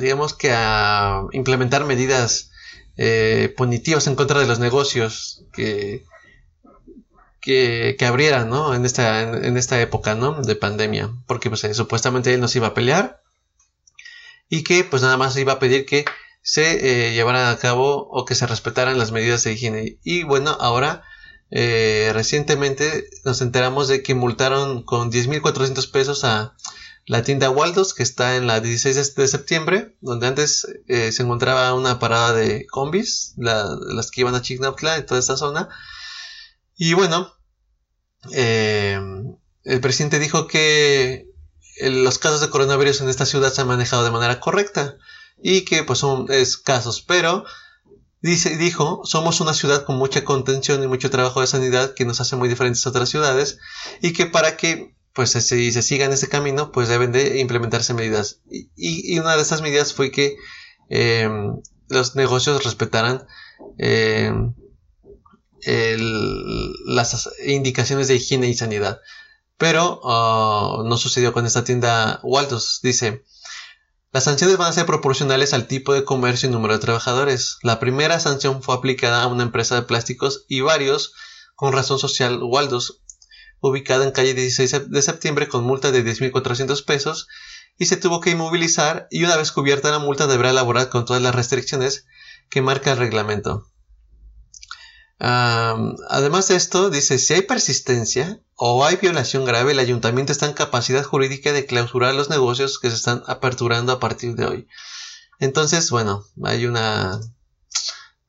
digamos 0.00 0.34
que 0.34 0.52
a 0.52 1.22
implementar 1.32 1.84
medidas 1.84 2.50
eh, 2.96 3.52
punitivas 3.56 4.06
en 4.06 4.14
contra 4.14 4.40
de 4.40 4.46
los 4.46 4.58
negocios 4.58 5.44
que, 5.52 6.04
que, 7.42 7.96
abrieran 8.06 8.48
¿no? 8.48 8.74
en, 8.74 8.86
esta, 8.86 9.20
en, 9.20 9.56
esta 9.56 9.80
época 9.80 10.14
¿no? 10.14 10.40
de 10.40 10.56
pandemia, 10.56 11.10
porque 11.26 11.50
pues, 11.50 11.64
eh, 11.64 11.74
supuestamente 11.74 12.32
él 12.32 12.40
nos 12.40 12.56
iba 12.56 12.68
a 12.68 12.74
pelear 12.74 13.20
y 14.48 14.64
que 14.64 14.84
pues 14.84 15.02
nada 15.02 15.16
más 15.18 15.36
iba 15.36 15.54
a 15.54 15.58
pedir 15.58 15.84
que 15.84 16.04
se 16.40 17.08
eh, 17.10 17.12
llevaran 17.12 17.48
a 17.48 17.58
cabo 17.58 18.08
o 18.10 18.24
que 18.24 18.34
se 18.34 18.46
respetaran 18.46 18.98
las 18.98 19.12
medidas 19.12 19.44
de 19.44 19.52
higiene. 19.52 19.98
Y 20.02 20.22
bueno, 20.22 20.56
ahora 20.60 21.02
recientemente 21.50 23.10
nos 23.26 23.42
enteramos 23.42 23.86
de 23.86 24.02
que 24.02 24.14
multaron 24.14 24.82
con 24.84 25.12
10.400 25.12 25.90
pesos 25.90 26.24
a 26.24 26.54
la 27.06 27.22
tienda 27.22 27.50
Waldos, 27.50 27.94
que 27.94 28.02
está 28.02 28.36
en 28.36 28.46
la 28.46 28.60
16 28.60 29.14
de 29.16 29.28
septiembre, 29.28 29.96
donde 30.00 30.28
antes 30.28 30.66
eh, 30.86 31.10
se 31.10 31.22
encontraba 31.22 31.74
una 31.74 31.98
parada 31.98 32.32
de 32.32 32.66
combis, 32.66 33.34
las 33.36 34.10
que 34.10 34.20
iban 34.20 34.34
a 34.34 34.42
Chignautla, 34.42 34.96
en 34.96 35.06
toda 35.06 35.20
esta 35.20 35.36
zona. 35.36 35.68
Y 36.76 36.94
bueno, 36.94 37.32
eh, 38.32 39.00
el 39.64 39.80
presidente 39.80 40.18
dijo 40.18 40.46
que 40.46 41.26
los 41.80 42.18
casos 42.18 42.40
de 42.40 42.50
coronavirus 42.50 43.00
en 43.00 43.08
esta 43.08 43.26
ciudad 43.26 43.52
se 43.52 43.60
han 43.60 43.68
manejado 43.68 44.04
de 44.04 44.10
manera 44.10 44.40
correcta 44.40 44.96
y 45.42 45.62
que 45.62 45.84
pues 45.84 45.98
son 45.98 46.30
escasos, 46.30 47.02
pero 47.02 47.44
dice, 48.20 48.56
dijo, 48.56 49.02
somos 49.04 49.40
una 49.40 49.54
ciudad 49.54 49.84
con 49.84 49.96
mucha 49.96 50.24
contención 50.24 50.82
y 50.82 50.86
mucho 50.86 51.10
trabajo 51.10 51.40
de 51.40 51.46
sanidad 51.46 51.94
que 51.94 52.04
nos 52.04 52.20
hace 52.20 52.36
muy 52.36 52.48
diferentes 52.48 52.86
a 52.86 52.90
otras 52.90 53.08
ciudades 53.08 53.58
y 54.00 54.12
que 54.12 54.26
para 54.26 54.56
que 54.56 54.94
pues 55.12 55.30
se 55.30 55.82
sigan 55.82 56.12
ese 56.12 56.28
camino, 56.28 56.72
pues 56.72 56.88
deben 56.88 57.12
de 57.12 57.38
implementarse 57.40 57.92
medidas. 57.92 58.40
Y, 58.76 59.18
una 59.18 59.36
de 59.36 59.42
esas 59.42 59.60
medidas 59.60 59.92
fue 59.92 60.10
que 60.10 60.36
em, 60.88 61.60
los 61.88 62.16
negocios 62.16 62.64
respetaran 62.64 63.26
las 65.64 67.30
indicaciones 67.44 68.08
de 68.08 68.16
higiene 68.16 68.48
y 68.48 68.54
sanidad. 68.54 69.00
Pero 69.58 70.00
ah, 70.04 70.82
no 70.84 70.96
sucedió 70.96 71.32
con 71.32 71.46
esta 71.46 71.64
tienda 71.64 72.20
Waldos. 72.22 72.80
Dice, 72.82 73.24
las 74.12 74.24
sanciones 74.24 74.56
van 74.56 74.68
a 74.68 74.72
ser 74.72 74.86
proporcionales 74.86 75.54
al 75.54 75.66
tipo 75.66 75.94
de 75.94 76.04
comercio 76.04 76.48
y 76.48 76.52
número 76.52 76.74
de 76.74 76.80
trabajadores. 76.80 77.58
La 77.62 77.80
primera 77.80 78.20
sanción 78.20 78.62
fue 78.62 78.74
aplicada 78.74 79.22
a 79.22 79.28
una 79.28 79.44
empresa 79.44 79.74
de 79.74 79.82
plásticos 79.82 80.44
y 80.48 80.60
varios 80.60 81.14
con 81.54 81.72
razón 81.72 81.98
social 81.98 82.42
Waldos 82.42 83.02
ubicada 83.60 84.04
en 84.04 84.10
calle 84.10 84.34
16 84.34 84.90
de 84.90 85.02
septiembre 85.02 85.48
con 85.48 85.64
multa 85.64 85.92
de 85.92 86.04
10.400 86.04 86.84
pesos 86.84 87.28
y 87.78 87.86
se 87.86 87.96
tuvo 87.96 88.20
que 88.20 88.30
inmovilizar 88.30 89.06
y 89.10 89.24
una 89.24 89.36
vez 89.36 89.52
cubierta 89.52 89.90
la 89.90 90.00
multa 90.00 90.26
deberá 90.26 90.50
elaborar 90.50 90.88
con 90.88 91.04
todas 91.04 91.22
las 91.22 91.34
restricciones 91.34 92.04
que 92.50 92.60
marca 92.60 92.92
el 92.92 92.98
reglamento. 92.98 93.71
Además 95.28 96.48
de 96.48 96.56
esto, 96.56 96.90
dice, 96.90 97.18
si 97.18 97.34
hay 97.34 97.42
persistencia 97.42 98.40
o 98.56 98.84
hay 98.84 98.96
violación 98.96 99.44
grave, 99.44 99.72
el 99.72 99.78
ayuntamiento 99.78 100.32
está 100.32 100.46
en 100.46 100.54
capacidad 100.54 101.04
jurídica 101.04 101.52
de 101.52 101.66
clausurar 101.66 102.14
los 102.14 102.28
negocios 102.28 102.78
que 102.78 102.90
se 102.90 102.96
están 102.96 103.22
aperturando 103.26 103.92
a 103.92 104.00
partir 104.00 104.34
de 104.34 104.46
hoy. 104.46 104.68
Entonces, 105.38 105.90
bueno, 105.90 106.24
hay 106.44 106.66
una 106.66 107.20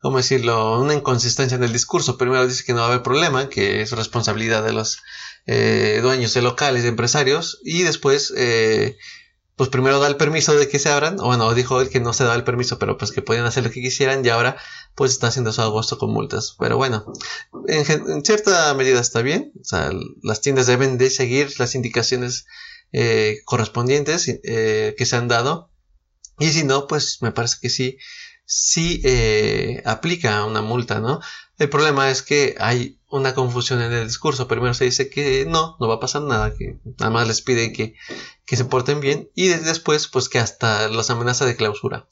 ¿cómo 0.04 0.18
decirlo?, 0.18 0.82
una 0.82 0.94
inconsistencia 0.94 1.56
en 1.56 1.64
el 1.64 1.72
discurso. 1.72 2.18
Primero 2.18 2.46
dice 2.46 2.66
que 2.66 2.74
no 2.74 2.80
va 2.80 2.88
a 2.88 2.90
haber 2.90 3.04
problema, 3.04 3.48
que 3.48 3.82
es 3.82 3.92
responsabilidad 3.94 4.62
de 4.62 4.74
los 4.74 5.02
eh, 5.46 6.00
dueños 6.02 6.34
de 6.34 6.42
locales, 6.42 6.84
de 6.84 6.90
empresarios, 6.90 7.62
y 7.64 7.84
después, 7.84 8.34
eh, 8.36 8.98
pues 9.56 9.70
primero 9.70 10.00
da 10.00 10.08
el 10.08 10.18
permiso 10.18 10.56
de 10.56 10.68
que 10.68 10.80
se 10.80 10.90
abran, 10.90 11.20
o 11.20 11.26
bueno, 11.26 11.54
dijo 11.54 11.80
él 11.82 11.90
que 11.90 12.00
no 12.00 12.14
se 12.14 12.24
da 12.24 12.36
el 12.36 12.44
permiso, 12.44 12.80
pero 12.80 12.98
pues 12.98 13.12
que 13.12 13.22
podían 13.22 13.46
hacer 13.46 13.64
lo 13.64 13.72
que 13.72 13.82
quisieran, 13.82 14.26
y 14.26 14.30
ahora 14.30 14.58
pues 14.96 15.12
está 15.12 15.28
haciendo 15.28 15.52
su 15.54 15.62
agosto 15.62 15.98
con 15.98 16.12
multas. 16.12 16.56
Pero 16.60 16.78
bueno, 16.78 17.06
en, 17.68 18.24
cierta 18.26 18.74
medida 18.74 19.00
está 19.00 19.22
bien, 19.22 19.52
o 19.60 19.64
sea, 19.64 19.92
las 20.22 20.42
tiendas 20.42 20.68
deben 20.68 20.98
de 20.98 21.10
seguir 21.10 21.54
las 21.60 21.76
indicaciones 21.76 22.46
eh, 22.92 23.40
correspondientes 23.46 24.26
que 24.26 25.06
se 25.06 25.16
han 25.16 25.28
dado, 25.28 25.70
y 26.40 26.50
si 26.50 26.64
no, 26.64 26.88
pues 26.88 27.20
me 27.22 27.32
parece 27.32 27.58
que 27.62 27.70
sí 27.70 27.98
sí 28.46 29.02
eh, 29.04 29.82
aplica 29.86 30.46
una 30.46 30.62
multa, 30.62 31.00
¿no? 31.00 31.22
El 31.58 31.70
problema 31.70 32.10
es 32.10 32.22
que 32.22 32.56
hay 32.60 33.00
una 33.14 33.36
confusión 33.36 33.80
en 33.80 33.94
el 33.94 34.08
discurso. 34.08 34.48
Primero 34.48 34.74
se 34.74 34.86
dice 34.86 35.10
que 35.10 35.46
no, 35.46 35.78
no 35.80 35.88
va 35.88 35.96
a 35.96 36.00
pasar 36.00 36.24
nada, 36.24 36.56
que 36.56 36.80
nada 36.98 37.12
más 37.12 37.28
les 37.28 37.42
pide 37.42 37.72
que, 37.72 37.96
se 38.48 38.66
porten 38.66 39.00
bien 39.02 39.30
y 39.36 39.50
después 39.50 40.08
pues 40.08 40.30
que 40.30 40.40
hasta 40.40 40.88
los 40.88 41.12
amenaza 41.12 41.46
de 41.46 41.56
clausura. 41.56 42.08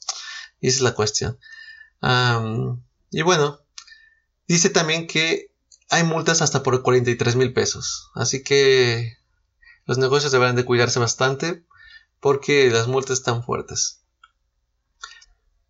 Esa 0.60 0.76
es 0.76 0.80
la 0.80 0.94
cuestión. 0.94 1.40
y 3.10 3.22
bueno, 3.22 3.60
dice 4.46 4.70
también 4.70 5.08
que 5.08 5.52
hay 5.90 6.04
multas 6.04 6.40
hasta 6.40 6.62
por 6.62 6.80
43 6.82 7.34
mil 7.34 7.52
pesos. 7.52 8.10
Así 8.14 8.44
que 8.44 9.18
los 9.86 9.98
negocios 9.98 10.30
deberán 10.30 10.54
de 10.54 10.64
cuidarse 10.64 11.00
bastante 11.00 11.64
porque 12.20 12.70
las 12.70 12.86
multas 12.86 13.18
están 13.18 13.42
fuertes. 13.42 14.01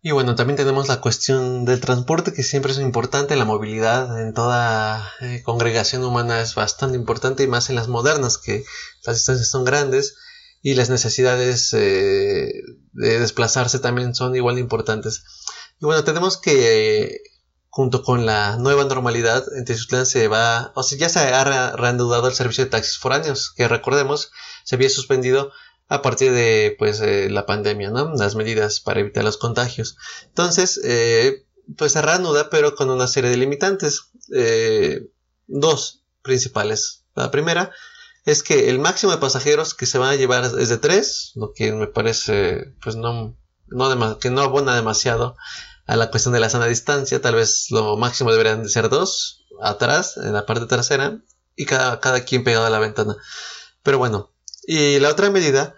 Y 0.05 0.11
bueno, 0.11 0.35
también 0.35 0.57
tenemos 0.57 0.89
la 0.89 0.99
cuestión 0.99 1.63
del 1.63 1.79
transporte, 1.79 2.33
que 2.33 2.43
siempre 2.43 2.73
es 2.73 2.77
importante, 2.79 3.37
la 3.37 3.45
movilidad 3.45 4.19
en 4.21 4.33
toda 4.33 5.09
eh, 5.21 5.41
congregación 5.45 6.03
humana 6.03 6.41
es 6.41 6.55
bastante 6.55 6.97
importante 6.97 7.43
y 7.43 7.47
más 7.47 7.69
en 7.69 7.77
las 7.77 7.87
modernas, 7.87 8.37
que 8.37 8.65
las 9.05 9.15
distancias 9.15 9.49
son 9.49 9.63
grandes 9.63 10.17
y 10.61 10.73
las 10.73 10.89
necesidades 10.89 11.73
eh, 11.73 12.51
de 12.91 13.19
desplazarse 13.19 13.79
también 13.79 14.13
son 14.13 14.35
igual 14.35 14.55
de 14.55 14.61
importantes. 14.61 15.23
Y 15.79 15.85
bueno, 15.85 16.03
tenemos 16.03 16.35
que 16.35 17.21
junto 17.69 18.03
con 18.03 18.25
la 18.25 18.57
nueva 18.57 18.83
normalidad, 18.83 19.45
en 19.55 19.63
Teciutlán 19.63 20.05
se 20.05 20.27
va, 20.27 20.73
o 20.75 20.83
sea, 20.83 20.97
ya 20.97 21.07
se 21.07 21.19
ha 21.19 21.75
reanudado 21.77 22.27
el 22.27 22.33
servicio 22.33 22.65
de 22.65 22.69
taxis 22.69 22.97
foráneos, 22.97 23.53
que 23.55 23.69
recordemos, 23.69 24.31
se 24.65 24.75
había 24.75 24.89
suspendido 24.89 25.53
a 25.87 26.01
partir 26.01 26.31
de 26.31 26.75
pues 26.79 27.01
eh, 27.01 27.29
la 27.29 27.45
pandemia, 27.45 27.91
¿no? 27.91 28.13
Las 28.15 28.35
medidas 28.35 28.79
para 28.79 28.99
evitar 28.99 29.23
los 29.23 29.37
contagios. 29.37 29.97
Entonces, 30.27 30.79
eh, 30.83 31.45
pues 31.77 31.93
se 31.93 32.01
reanuda, 32.01 32.49
pero 32.49 32.75
con 32.75 32.89
una 32.89 33.07
serie 33.07 33.29
de 33.29 33.37
limitantes. 33.37 34.09
Eh, 34.33 35.07
dos 35.47 36.03
principales. 36.21 37.03
La 37.15 37.31
primera 37.31 37.71
es 38.25 38.43
que 38.43 38.69
el 38.69 38.79
máximo 38.79 39.11
de 39.11 39.17
pasajeros 39.17 39.73
que 39.73 39.85
se 39.85 39.97
van 39.97 40.09
a 40.09 40.15
llevar 40.15 40.45
es 40.45 40.69
de 40.69 40.77
tres, 40.77 41.31
lo 41.35 41.51
que 41.53 41.71
me 41.73 41.87
parece, 41.87 42.73
pues 42.81 42.95
no, 42.95 43.37
no 43.67 44.19
que 44.19 44.29
no 44.29 44.41
abona 44.41 44.75
demasiado 44.75 45.35
a 45.85 45.95
la 45.97 46.09
cuestión 46.09 46.33
de 46.33 46.39
la 46.39 46.49
sana 46.49 46.67
distancia. 46.67 47.21
Tal 47.21 47.35
vez 47.35 47.67
lo 47.69 47.97
máximo 47.97 48.31
deberían 48.31 48.63
de 48.63 48.69
ser 48.69 48.89
dos, 48.89 49.45
atrás, 49.61 50.17
en 50.17 50.33
la 50.33 50.45
parte 50.45 50.65
trasera, 50.65 51.19
y 51.55 51.65
cada, 51.65 51.99
cada 51.99 52.23
quien 52.23 52.43
pegado 52.43 52.65
a 52.65 52.69
la 52.69 52.79
ventana. 52.79 53.15
Pero 53.83 53.97
bueno, 53.97 54.32
y 54.65 54.99
la 54.99 55.09
otra 55.09 55.29
medida 55.29 55.75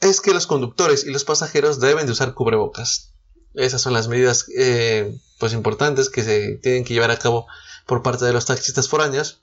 es 0.00 0.20
que 0.20 0.34
los 0.34 0.46
conductores 0.46 1.04
y 1.04 1.10
los 1.10 1.24
pasajeros 1.24 1.80
deben 1.80 2.06
de 2.06 2.12
usar 2.12 2.34
cubrebocas. 2.34 3.12
Esas 3.54 3.80
son 3.82 3.92
las 3.92 4.08
medidas 4.08 4.46
eh, 4.56 5.16
pues 5.38 5.52
importantes 5.52 6.08
que 6.08 6.22
se 6.22 6.56
tienen 6.56 6.84
que 6.84 6.94
llevar 6.94 7.10
a 7.10 7.18
cabo 7.18 7.46
por 7.86 8.02
parte 8.02 8.24
de 8.24 8.32
los 8.32 8.46
taxistas 8.46 8.88
foráneos 8.88 9.42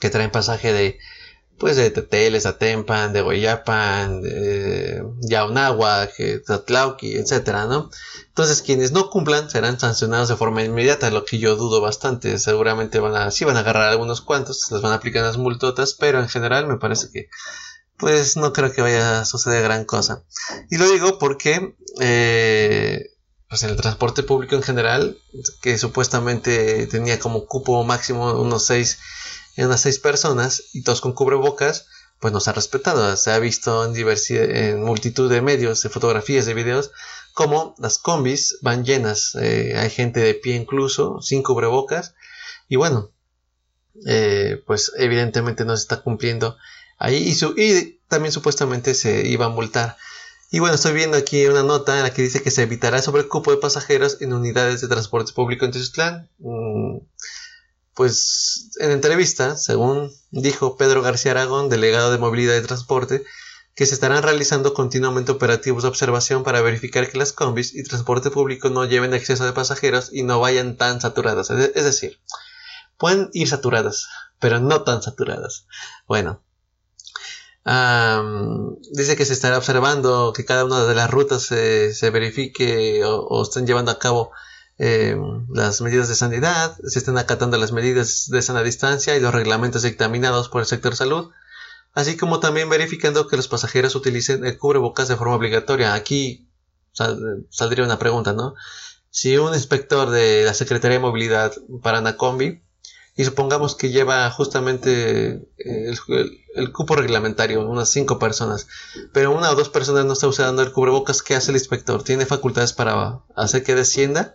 que 0.00 0.10
traen 0.10 0.30
pasaje 0.30 0.72
de 0.72 0.98
pues 1.58 1.76
de 1.76 1.90
Teteles, 1.90 2.44
Atempan, 2.44 3.12
de 3.12 3.22
Guayapan, 3.22 4.20
de 4.20 5.02
Yaunagua, 5.20 6.08
Tatlauqui, 6.46 7.16
etcétera, 7.16 7.66
¿no? 7.66 7.90
Entonces 8.28 8.60
quienes 8.60 8.92
no 8.92 9.08
cumplan 9.08 9.48
serán 9.48 9.80
sancionados 9.80 10.28
de 10.28 10.36
forma 10.36 10.62
inmediata, 10.62 11.10
lo 11.10 11.24
que 11.24 11.38
yo 11.38 11.56
dudo 11.56 11.80
bastante. 11.80 12.38
Seguramente 12.38 13.00
van 13.00 13.16
a, 13.16 13.30
sí 13.30 13.44
van 13.44 13.56
a 13.56 13.60
agarrar 13.60 13.88
algunos 13.90 14.20
cuantos, 14.20 14.70
les 14.70 14.82
van 14.82 14.92
a 14.92 14.96
aplicar 14.96 15.22
las 15.22 15.38
multotas, 15.38 15.94
pero 15.94 16.20
en 16.20 16.28
general 16.28 16.66
me 16.66 16.76
parece 16.76 17.08
que 17.10 17.28
pues 17.96 18.36
no 18.36 18.52
creo 18.52 18.72
que 18.72 18.82
vaya 18.82 19.20
a 19.20 19.24
suceder 19.24 19.62
gran 19.62 19.86
cosa. 19.86 20.22
Y 20.70 20.76
lo 20.76 20.90
digo 20.90 21.18
porque 21.18 21.74
eh, 22.00 23.06
pues 23.48 23.62
en 23.62 23.70
el 23.70 23.76
transporte 23.76 24.22
público 24.22 24.54
en 24.56 24.62
general, 24.62 25.18
que 25.62 25.78
supuestamente 25.78 26.86
tenía 26.88 27.18
como 27.18 27.46
cupo 27.46 27.82
máximo 27.84 28.32
unos 28.34 28.66
seis 28.66 28.98
en 28.98 28.98
unas 29.64 29.80
seis 29.80 29.98
personas 29.98 30.64
y 30.72 30.82
todos 30.82 31.00
con 31.00 31.12
cubrebocas, 31.12 31.86
pues 32.20 32.32
nos 32.32 32.48
ha 32.48 32.52
respetado. 32.52 33.16
Se 33.16 33.30
ha 33.30 33.38
visto 33.38 33.84
en, 33.84 33.92
diversidad, 33.92 34.44
en 34.44 34.82
multitud 34.82 35.30
de 35.30 35.42
medios, 35.42 35.82
de 35.82 35.88
fotografías, 35.88 36.46
de 36.46 36.54
videos, 36.54 36.90
como 37.32 37.74
las 37.78 37.98
combis 37.98 38.58
van 38.62 38.84
llenas. 38.84 39.34
Eh, 39.40 39.74
hay 39.76 39.90
gente 39.90 40.20
de 40.20 40.34
pie 40.34 40.56
incluso, 40.56 41.20
sin 41.22 41.42
cubrebocas. 41.42 42.14
Y 42.68 42.76
bueno, 42.76 43.10
eh, 44.06 44.62
pues 44.66 44.92
evidentemente 44.96 45.64
no 45.64 45.76
se 45.76 45.82
está 45.82 46.02
cumpliendo 46.02 46.56
ahí. 46.98 47.16
Y, 47.16 47.62
y 47.62 48.00
también 48.08 48.32
supuestamente 48.32 48.94
se 48.94 49.26
iba 49.26 49.46
a 49.46 49.50
multar. 49.50 49.96
Y 50.50 50.60
bueno, 50.60 50.76
estoy 50.76 50.92
viendo 50.92 51.16
aquí 51.16 51.46
una 51.46 51.62
nota 51.62 51.96
en 51.96 52.04
la 52.04 52.14
que 52.14 52.22
dice 52.22 52.42
que 52.42 52.50
se 52.50 52.62
evitará 52.62 52.98
el 52.98 53.28
cupo 53.28 53.50
de 53.50 53.56
pasajeros 53.56 54.18
en 54.20 54.32
unidades 54.32 54.80
de 54.80 54.88
transporte 54.88 55.32
público 55.32 55.64
en 55.64 55.72
Tezclán. 55.72 56.30
Mm, 56.38 56.98
pues 57.96 58.72
en 58.78 58.90
entrevista, 58.90 59.56
según 59.56 60.12
dijo 60.30 60.76
Pedro 60.76 61.00
García 61.00 61.30
Aragón, 61.30 61.70
delegado 61.70 62.12
de 62.12 62.18
Movilidad 62.18 62.54
y 62.54 62.60
Transporte, 62.60 63.24
que 63.74 63.86
se 63.86 63.94
estarán 63.94 64.22
realizando 64.22 64.74
continuamente 64.74 65.32
operativos 65.32 65.82
de 65.82 65.88
observación 65.88 66.44
para 66.44 66.60
verificar 66.60 67.10
que 67.10 67.16
las 67.16 67.32
combis 67.32 67.74
y 67.74 67.82
transporte 67.84 68.30
público 68.30 68.68
no 68.68 68.84
lleven 68.84 69.14
exceso 69.14 69.46
de 69.46 69.54
pasajeros 69.54 70.10
y 70.12 70.24
no 70.24 70.38
vayan 70.40 70.76
tan 70.76 71.00
saturadas. 71.00 71.48
Es 71.48 71.84
decir, 71.84 72.20
pueden 72.98 73.30
ir 73.32 73.48
saturadas, 73.48 74.08
pero 74.40 74.60
no 74.60 74.82
tan 74.82 75.00
saturadas. 75.00 75.66
Bueno, 76.06 76.42
dice 78.92 79.16
que 79.16 79.24
se 79.24 79.32
estará 79.32 79.56
observando 79.56 80.34
que 80.36 80.44
cada 80.44 80.66
una 80.66 80.84
de 80.84 80.94
las 80.94 81.10
rutas 81.10 81.44
se, 81.44 82.10
verifique 82.10 83.00
o 83.06 83.42
estén 83.42 83.66
llevando 83.66 83.90
a 83.90 83.98
cabo 83.98 84.32
Em, 84.78 85.46
las 85.48 85.80
medidas 85.80 86.08
de 86.08 86.14
sanidad, 86.14 86.76
se 86.84 86.98
están 86.98 87.16
acatando 87.16 87.56
las 87.56 87.72
medidas 87.72 88.28
de 88.28 88.42
sana 88.42 88.62
distancia 88.62 89.16
y 89.16 89.20
los 89.20 89.32
reglamentos 89.32 89.82
dictaminados 89.82 90.50
por 90.50 90.60
el 90.60 90.66
sector 90.66 90.94
salud, 90.94 91.30
así 91.94 92.16
como 92.16 92.40
también 92.40 92.68
verificando 92.68 93.26
que 93.26 93.36
los 93.36 93.48
pasajeros 93.48 93.94
utilicen 93.94 94.44
el 94.44 94.58
cubrebocas 94.58 95.08
de 95.08 95.16
forma 95.16 95.34
obligatoria. 95.36 95.94
Aquí 95.94 96.48
saldría 96.92 97.84
una 97.84 97.98
pregunta, 97.98 98.34
¿no? 98.34 98.54
Si 99.10 99.38
un 99.38 99.54
inspector 99.54 100.10
de 100.10 100.44
la 100.44 100.52
Secretaría 100.52 100.98
de 100.98 101.02
Movilidad 101.04 101.54
para 101.82 101.98
Anacombi 101.98 102.62
y 103.16 103.24
supongamos 103.24 103.74
que 103.74 103.90
lleva 103.90 104.30
justamente 104.30 105.48
eh, 105.56 105.90
el, 106.08 106.38
cupo 106.72 106.96
reglamentario, 106.96 107.66
unas 107.68 107.90
cinco 107.90 108.18
personas, 108.18 108.66
pero 109.12 109.36
una 109.36 109.50
o 109.50 109.54
dos 109.54 109.68
personas 109.68 110.04
no 110.04 110.14
está 110.14 110.26
usando 110.26 110.62
el 110.62 110.72
cubrebocas, 110.72 111.22
¿qué 111.22 111.34
hace 111.34 111.50
el 111.50 111.56
inspector? 111.56 112.02
¿Tiene 112.02 112.26
facultades 112.26 112.72
para 112.72 113.20
hacer 113.34 113.62
que 113.62 113.74
descienda? 113.74 114.34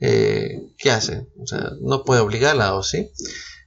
Eh, 0.00 0.72
¿Qué 0.78 0.90
hace? 0.90 1.26
O 1.40 1.46
sea, 1.46 1.70
no 1.80 2.04
puede 2.04 2.20
obligarla, 2.20 2.74
¿o 2.74 2.82
sí? 2.82 3.10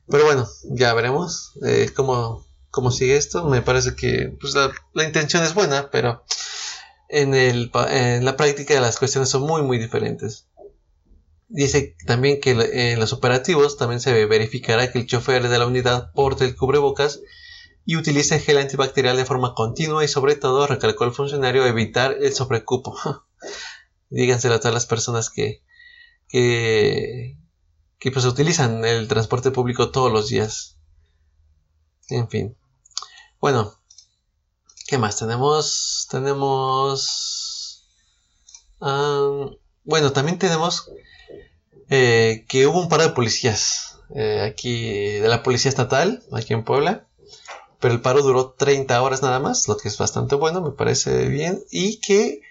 Pero 0.07 0.25
bueno, 0.25 0.47
ya 0.63 0.93
veremos 0.93 1.53
eh, 1.65 1.91
cómo, 1.95 2.45
cómo, 2.71 2.91
sigue 2.91 3.17
esto. 3.17 3.45
Me 3.45 3.61
parece 3.61 3.95
que 3.95 4.35
pues, 4.39 4.55
la, 4.55 4.71
la, 4.93 5.03
intención 5.03 5.43
es 5.43 5.53
buena, 5.53 5.89
pero 5.91 6.23
en, 7.09 7.33
el, 7.33 7.71
en 7.89 8.25
la 8.25 8.37
práctica 8.37 8.79
las 8.79 8.97
cuestiones 8.97 9.29
son 9.29 9.43
muy, 9.43 9.61
muy 9.61 9.77
diferentes. 9.77 10.47
Dice 11.47 11.95
también 12.05 12.39
que 12.39 12.51
en 12.51 12.99
los 12.99 13.11
operativos 13.11 13.77
también 13.77 13.99
se 13.99 14.25
verificará 14.25 14.91
que 14.91 14.99
el 14.99 15.07
chofer 15.07 15.49
de 15.49 15.57
la 15.57 15.65
unidad 15.65 16.11
porte 16.13 16.45
el 16.45 16.55
cubrebocas 16.55 17.21
y 17.85 17.95
utilice 17.95 18.39
gel 18.39 18.57
antibacterial 18.57 19.17
de 19.17 19.25
forma 19.25 19.53
continua 19.55 20.03
y 20.03 20.07
sobre 20.07 20.35
todo, 20.35 20.67
recalcó 20.67 21.05
el 21.05 21.11
funcionario, 21.11 21.65
evitar 21.65 22.15
el 22.19 22.33
sobrecupo. 22.33 22.97
Díganselo 24.09 24.55
a 24.55 24.59
todas 24.59 24.73
las 24.73 24.85
personas 24.85 25.29
que, 25.29 25.63
que, 26.27 27.35
pues 28.11 28.25
utilizan 28.25 28.85
el 28.85 29.07
transporte 29.07 29.51
público 29.51 29.91
todos 29.91 30.11
los 30.11 30.29
días. 30.29 30.77
En 32.09 32.29
fin. 32.29 32.57
Bueno, 33.39 33.73
¿qué 34.87 34.97
más 34.97 35.17
tenemos? 35.17 36.07
Tenemos... 36.09 37.87
bueno, 38.79 40.11
también 40.13 40.39
tenemos 40.39 40.91
eh, 41.89 42.45
que 42.47 42.67
hubo 42.67 42.79
un 42.79 42.89
par 42.89 43.01
de 43.01 43.09
policías 43.09 43.99
eh, 44.15 44.41
aquí 44.41 45.13
de 45.19 45.27
la 45.27 45.43
policía 45.43 45.69
estatal, 45.69 46.23
aquí 46.31 46.53
en 46.53 46.63
Puebla, 46.63 47.08
pero 47.79 47.93
el 47.93 48.01
paro 48.01 48.21
duró 48.21 48.51
30 48.51 49.01
horas 49.01 49.21
nada 49.21 49.39
más, 49.39 49.67
lo 49.67 49.77
que 49.77 49.87
es 49.87 49.97
bastante 49.97 50.35
bueno, 50.35 50.61
me 50.61 50.71
parece 50.71 51.27
bien, 51.27 51.63
y 51.71 51.99
que 51.99 52.41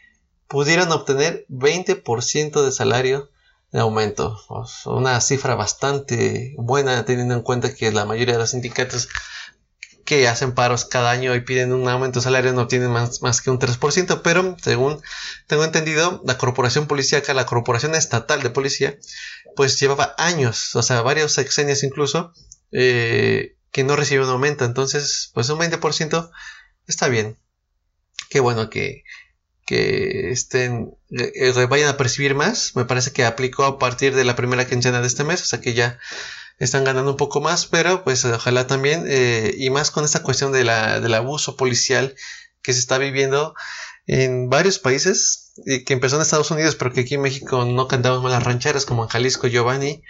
pudieran 0.49 0.91
obtener 0.93 1.45
20% 1.49 2.65
de 2.65 2.73
salario 2.73 3.31
de 3.71 3.81
aumento, 3.81 4.41
una 4.87 5.21
cifra 5.21 5.55
bastante 5.55 6.55
buena 6.57 7.05
teniendo 7.05 7.35
en 7.35 7.43
cuenta 7.43 7.75
que 7.75 7.93
la 7.93 8.07
mayoría 8.07 8.35
de 8.35 8.41
los 8.41 8.51
sindicatos 8.51 9.09
que 10.07 10.27
hacen 10.27 10.55
paros 10.55 10.87
cada 10.87 11.11
año 11.11 11.35
y 11.35 11.43
piden 11.43 11.75
un 11.75 11.87
aumento 11.87 12.21
de 12.21 12.25
salario 12.25 12.55
no 12.55 12.67
tienen 12.67 12.91
más, 12.91 13.21
más 13.21 13.43
que 13.43 13.51
un 13.51 13.59
3%, 13.59 14.23
pero 14.23 14.57
según 14.63 15.03
tengo 15.47 15.65
entendido, 15.65 16.23
la 16.25 16.39
corporación 16.39 16.87
policíaca, 16.87 17.35
la 17.35 17.45
corporación 17.45 17.95
estatal 17.95 18.43
de 18.43 18.49
policía, 18.49 18.97
pues 19.55 19.79
llevaba 19.79 20.15
años, 20.17 20.75
o 20.77 20.83
sea, 20.83 21.03
varios 21.03 21.33
sexenios 21.33 21.83
incluso, 21.83 22.33
eh, 22.73 23.58
que 23.73 23.85
no 23.85 23.97
recibió 23.97 24.25
un 24.25 24.31
aumento. 24.31 24.65
Entonces, 24.65 25.31
pues 25.35 25.49
un 25.51 25.59
20% 25.59 26.31
está 26.87 27.09
bien. 27.09 27.37
Qué 28.31 28.41
bueno 28.41 28.71
que, 28.71 29.05
que 29.67 30.31
estén, 30.31 30.95
eh, 31.11 31.67
vayan 31.69 31.89
a 31.89 31.97
percibir 31.97 32.35
más. 32.35 32.75
Me 32.75 32.85
parece 32.85 33.13
que 33.13 33.25
aplicó 33.25 33.65
a 33.65 33.79
partir 33.79 34.15
de 34.15 34.25
la 34.25 34.37
primera 34.37 34.67
quincena 34.67 35.01
de 35.01 35.07
este 35.07 35.25
mes, 35.25 35.43
o 35.43 35.45
sea 35.45 35.61
que 35.61 35.75
ya 35.75 35.99
están 36.59 36.85
ganando 36.85 37.13
un 37.13 37.17
poco 37.17 37.41
más, 37.41 37.67
pero 37.67 38.03
pues 38.03 38.25
ojalá 38.25 38.67
también, 38.67 39.05
eh, 39.07 39.55
y 39.57 39.71
más 39.71 39.91
con 39.91 40.05
esta 40.05 40.23
cuestión 40.23 40.53
de 40.53 40.65
la, 40.65 41.01
del 41.01 41.15
abuso 41.15 41.57
policial 41.57 42.17
que 42.63 42.73
se 42.73 42.81
está 42.81 42.99
viviendo 42.99 43.55
en 44.07 44.49
varios 44.49 44.79
países, 44.79 45.48
que 45.65 45.93
empezó 45.93 46.17
en 46.17 46.23
Estados 46.23 46.51
Unidos, 46.51 46.77
pero 46.77 46.93
que 46.93 47.01
aquí 47.01 47.15
en 47.15 47.23
México 47.23 47.65
no 47.65 47.89
cantamos 47.89 48.31
las 48.31 48.43
rancheras, 48.43 48.87
como 48.87 49.05
en 49.05 49.09
Jalisco, 49.09 49.47
Giovanni, 49.47 50.03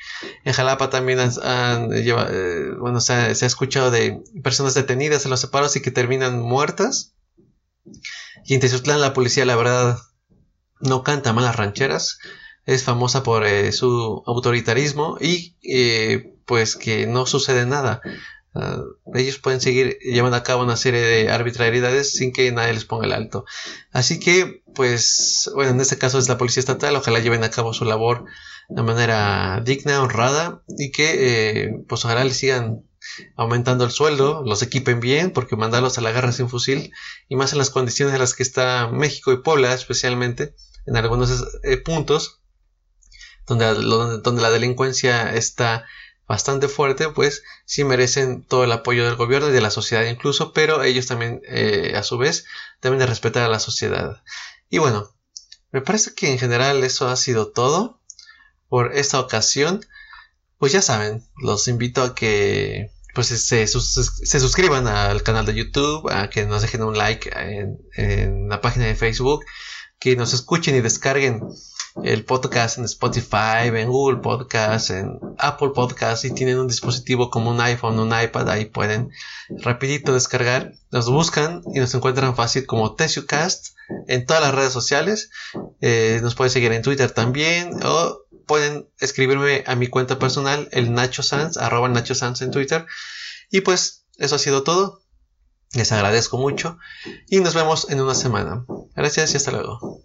en 0.44 0.52
Jalapa 0.52 0.90
también 0.90 1.18
han, 1.20 1.90
eh, 1.92 2.70
bueno, 2.78 3.00
se 3.00 3.12
ha, 3.12 3.34
se 3.34 3.44
ha, 3.44 3.48
escuchado 3.48 3.90
de 3.90 4.22
personas 4.42 4.74
detenidas 4.74 5.24
en 5.24 5.30
los 5.30 5.40
separos 5.40 5.76
y 5.76 5.82
que 5.82 5.90
terminan 5.90 6.40
muertas. 6.40 7.14
Y 8.44 8.54
en 8.54 8.60
Tezutlán 8.60 9.00
la 9.00 9.14
policía, 9.14 9.44
la 9.44 9.56
verdad, 9.56 9.98
no 10.80 11.02
canta 11.02 11.32
malas 11.32 11.56
rancheras 11.56 12.18
es 12.68 12.84
famosa 12.84 13.22
por 13.22 13.46
eh, 13.46 13.72
su 13.72 14.22
autoritarismo 14.26 15.16
y 15.18 15.56
eh, 15.62 16.34
pues 16.44 16.76
que 16.76 17.06
no 17.06 17.24
sucede 17.24 17.64
nada. 17.64 18.02
Ah, 18.60 18.82
ellos 19.14 19.38
pueden 19.38 19.60
seguir 19.60 19.98
llevando 20.00 20.36
a 20.36 20.42
cabo 20.42 20.64
una 20.64 20.76
serie 20.76 21.00
de 21.00 21.30
arbitrariedades 21.30 22.12
sin 22.14 22.32
que 22.32 22.50
nadie 22.50 22.72
les 22.72 22.84
ponga 22.84 23.06
el 23.06 23.12
alto. 23.12 23.44
Así 23.92 24.18
que, 24.18 24.62
pues, 24.74 25.48
bueno, 25.54 25.70
en 25.70 25.80
este 25.80 25.96
caso 25.96 26.18
es 26.18 26.28
la 26.28 26.38
policía 26.38 26.60
estatal, 26.60 26.96
ojalá 26.96 27.20
lleven 27.20 27.44
a 27.44 27.50
cabo 27.50 27.72
su 27.72 27.84
labor 27.84 28.24
de 28.68 28.82
manera 28.82 29.62
digna, 29.64 30.02
honrada 30.02 30.64
y 30.76 30.90
que, 30.90 31.66
eh, 31.66 31.70
pues, 31.88 32.04
ojalá 32.04 32.24
les 32.24 32.36
sigan 32.36 32.84
aumentando 33.36 33.84
el 33.84 33.92
sueldo, 33.92 34.42
los 34.44 34.62
equipen 34.62 34.98
bien, 34.98 35.30
porque 35.30 35.54
mandarlos 35.54 35.96
a 35.96 36.00
la 36.00 36.10
guerra 36.10 36.32
sin 36.32 36.48
fusil, 36.48 36.92
y 37.28 37.36
más 37.36 37.52
en 37.52 37.58
las 37.58 37.70
condiciones 37.70 38.14
en 38.14 38.20
las 38.20 38.34
que 38.34 38.42
está 38.42 38.88
México 38.88 39.32
y 39.32 39.40
Puebla, 39.40 39.72
especialmente, 39.72 40.56
en 40.84 40.96
algunos 40.96 41.46
puntos, 41.84 42.40
donde, 43.46 43.66
donde 44.22 44.42
la 44.42 44.50
delincuencia 44.50 45.32
está 45.32 45.86
bastante 46.28 46.68
fuerte, 46.68 47.08
pues 47.08 47.42
sí 47.64 47.84
merecen 47.84 48.44
todo 48.44 48.62
el 48.62 48.72
apoyo 48.72 49.04
del 49.04 49.16
gobierno 49.16 49.48
y 49.48 49.52
de 49.52 49.62
la 49.62 49.70
sociedad 49.70 50.04
incluso, 50.04 50.52
pero 50.52 50.82
ellos 50.82 51.06
también 51.06 51.40
eh, 51.48 51.94
a 51.96 52.02
su 52.02 52.18
vez 52.18 52.44
deben 52.82 52.98
de 52.98 53.06
respetar 53.06 53.42
a 53.44 53.48
la 53.48 53.58
sociedad. 53.58 54.22
Y 54.68 54.78
bueno, 54.78 55.10
me 55.72 55.80
parece 55.80 56.14
que 56.14 56.30
en 56.30 56.38
general 56.38 56.84
eso 56.84 57.08
ha 57.08 57.16
sido 57.16 57.50
todo 57.50 58.00
por 58.68 58.94
esta 58.94 59.18
ocasión. 59.18 59.84
Pues 60.58 60.72
ya 60.72 60.82
saben, 60.82 61.26
los 61.36 61.66
invito 61.66 62.02
a 62.02 62.14
que 62.14 62.92
pues 63.14 63.28
se, 63.28 63.66
se 63.66 64.40
suscriban 64.40 64.86
al 64.86 65.22
canal 65.22 65.46
de 65.46 65.54
YouTube, 65.54 66.10
a 66.10 66.28
que 66.28 66.44
nos 66.44 66.62
dejen 66.62 66.82
un 66.82 66.96
like 66.96 67.30
en, 67.34 67.78
en 67.94 68.48
la 68.48 68.60
página 68.60 68.84
de 68.84 68.94
Facebook, 68.94 69.44
que 69.98 70.14
nos 70.14 70.34
escuchen 70.34 70.76
y 70.76 70.80
descarguen 70.80 71.40
el 72.04 72.24
podcast 72.24 72.78
en 72.78 72.84
Spotify, 72.84 73.66
en 73.66 73.88
Google 73.88 74.20
Podcast, 74.20 74.90
en 74.90 75.18
Apple 75.38 75.70
Podcast 75.74 76.24
y 76.24 76.32
tienen 76.32 76.58
un 76.58 76.68
dispositivo 76.68 77.30
como 77.30 77.50
un 77.50 77.60
iPhone, 77.60 77.98
un 77.98 78.12
iPad, 78.18 78.48
ahí 78.48 78.66
pueden 78.66 79.10
rapidito 79.48 80.12
descargar. 80.12 80.72
Nos 80.90 81.10
buscan 81.10 81.62
y 81.74 81.80
nos 81.80 81.94
encuentran 81.94 82.34
fácil 82.34 82.66
como 82.66 82.94
TesuCast 82.94 83.76
en 84.06 84.26
todas 84.26 84.42
las 84.42 84.54
redes 84.54 84.72
sociales. 84.72 85.30
Eh, 85.80 86.20
nos 86.22 86.34
pueden 86.34 86.50
seguir 86.50 86.72
en 86.72 86.82
Twitter 86.82 87.10
también 87.10 87.72
o 87.84 88.22
pueden 88.46 88.88
escribirme 88.98 89.64
a 89.66 89.74
mi 89.74 89.88
cuenta 89.88 90.18
personal, 90.18 90.68
el 90.72 90.92
Nacho 90.92 91.22
Sans, 91.22 91.56
arroba 91.56 91.88
Nacho 91.88 92.14
Sans 92.14 92.40
en 92.42 92.50
Twitter. 92.50 92.86
Y 93.50 93.60
pues 93.60 94.06
eso 94.16 94.36
ha 94.36 94.38
sido 94.38 94.62
todo. 94.62 95.02
Les 95.74 95.92
agradezco 95.92 96.38
mucho 96.38 96.78
y 97.28 97.40
nos 97.40 97.54
vemos 97.54 97.90
en 97.90 98.00
una 98.00 98.14
semana. 98.14 98.64
Gracias 98.96 99.34
y 99.34 99.36
hasta 99.36 99.50
luego. 99.50 100.02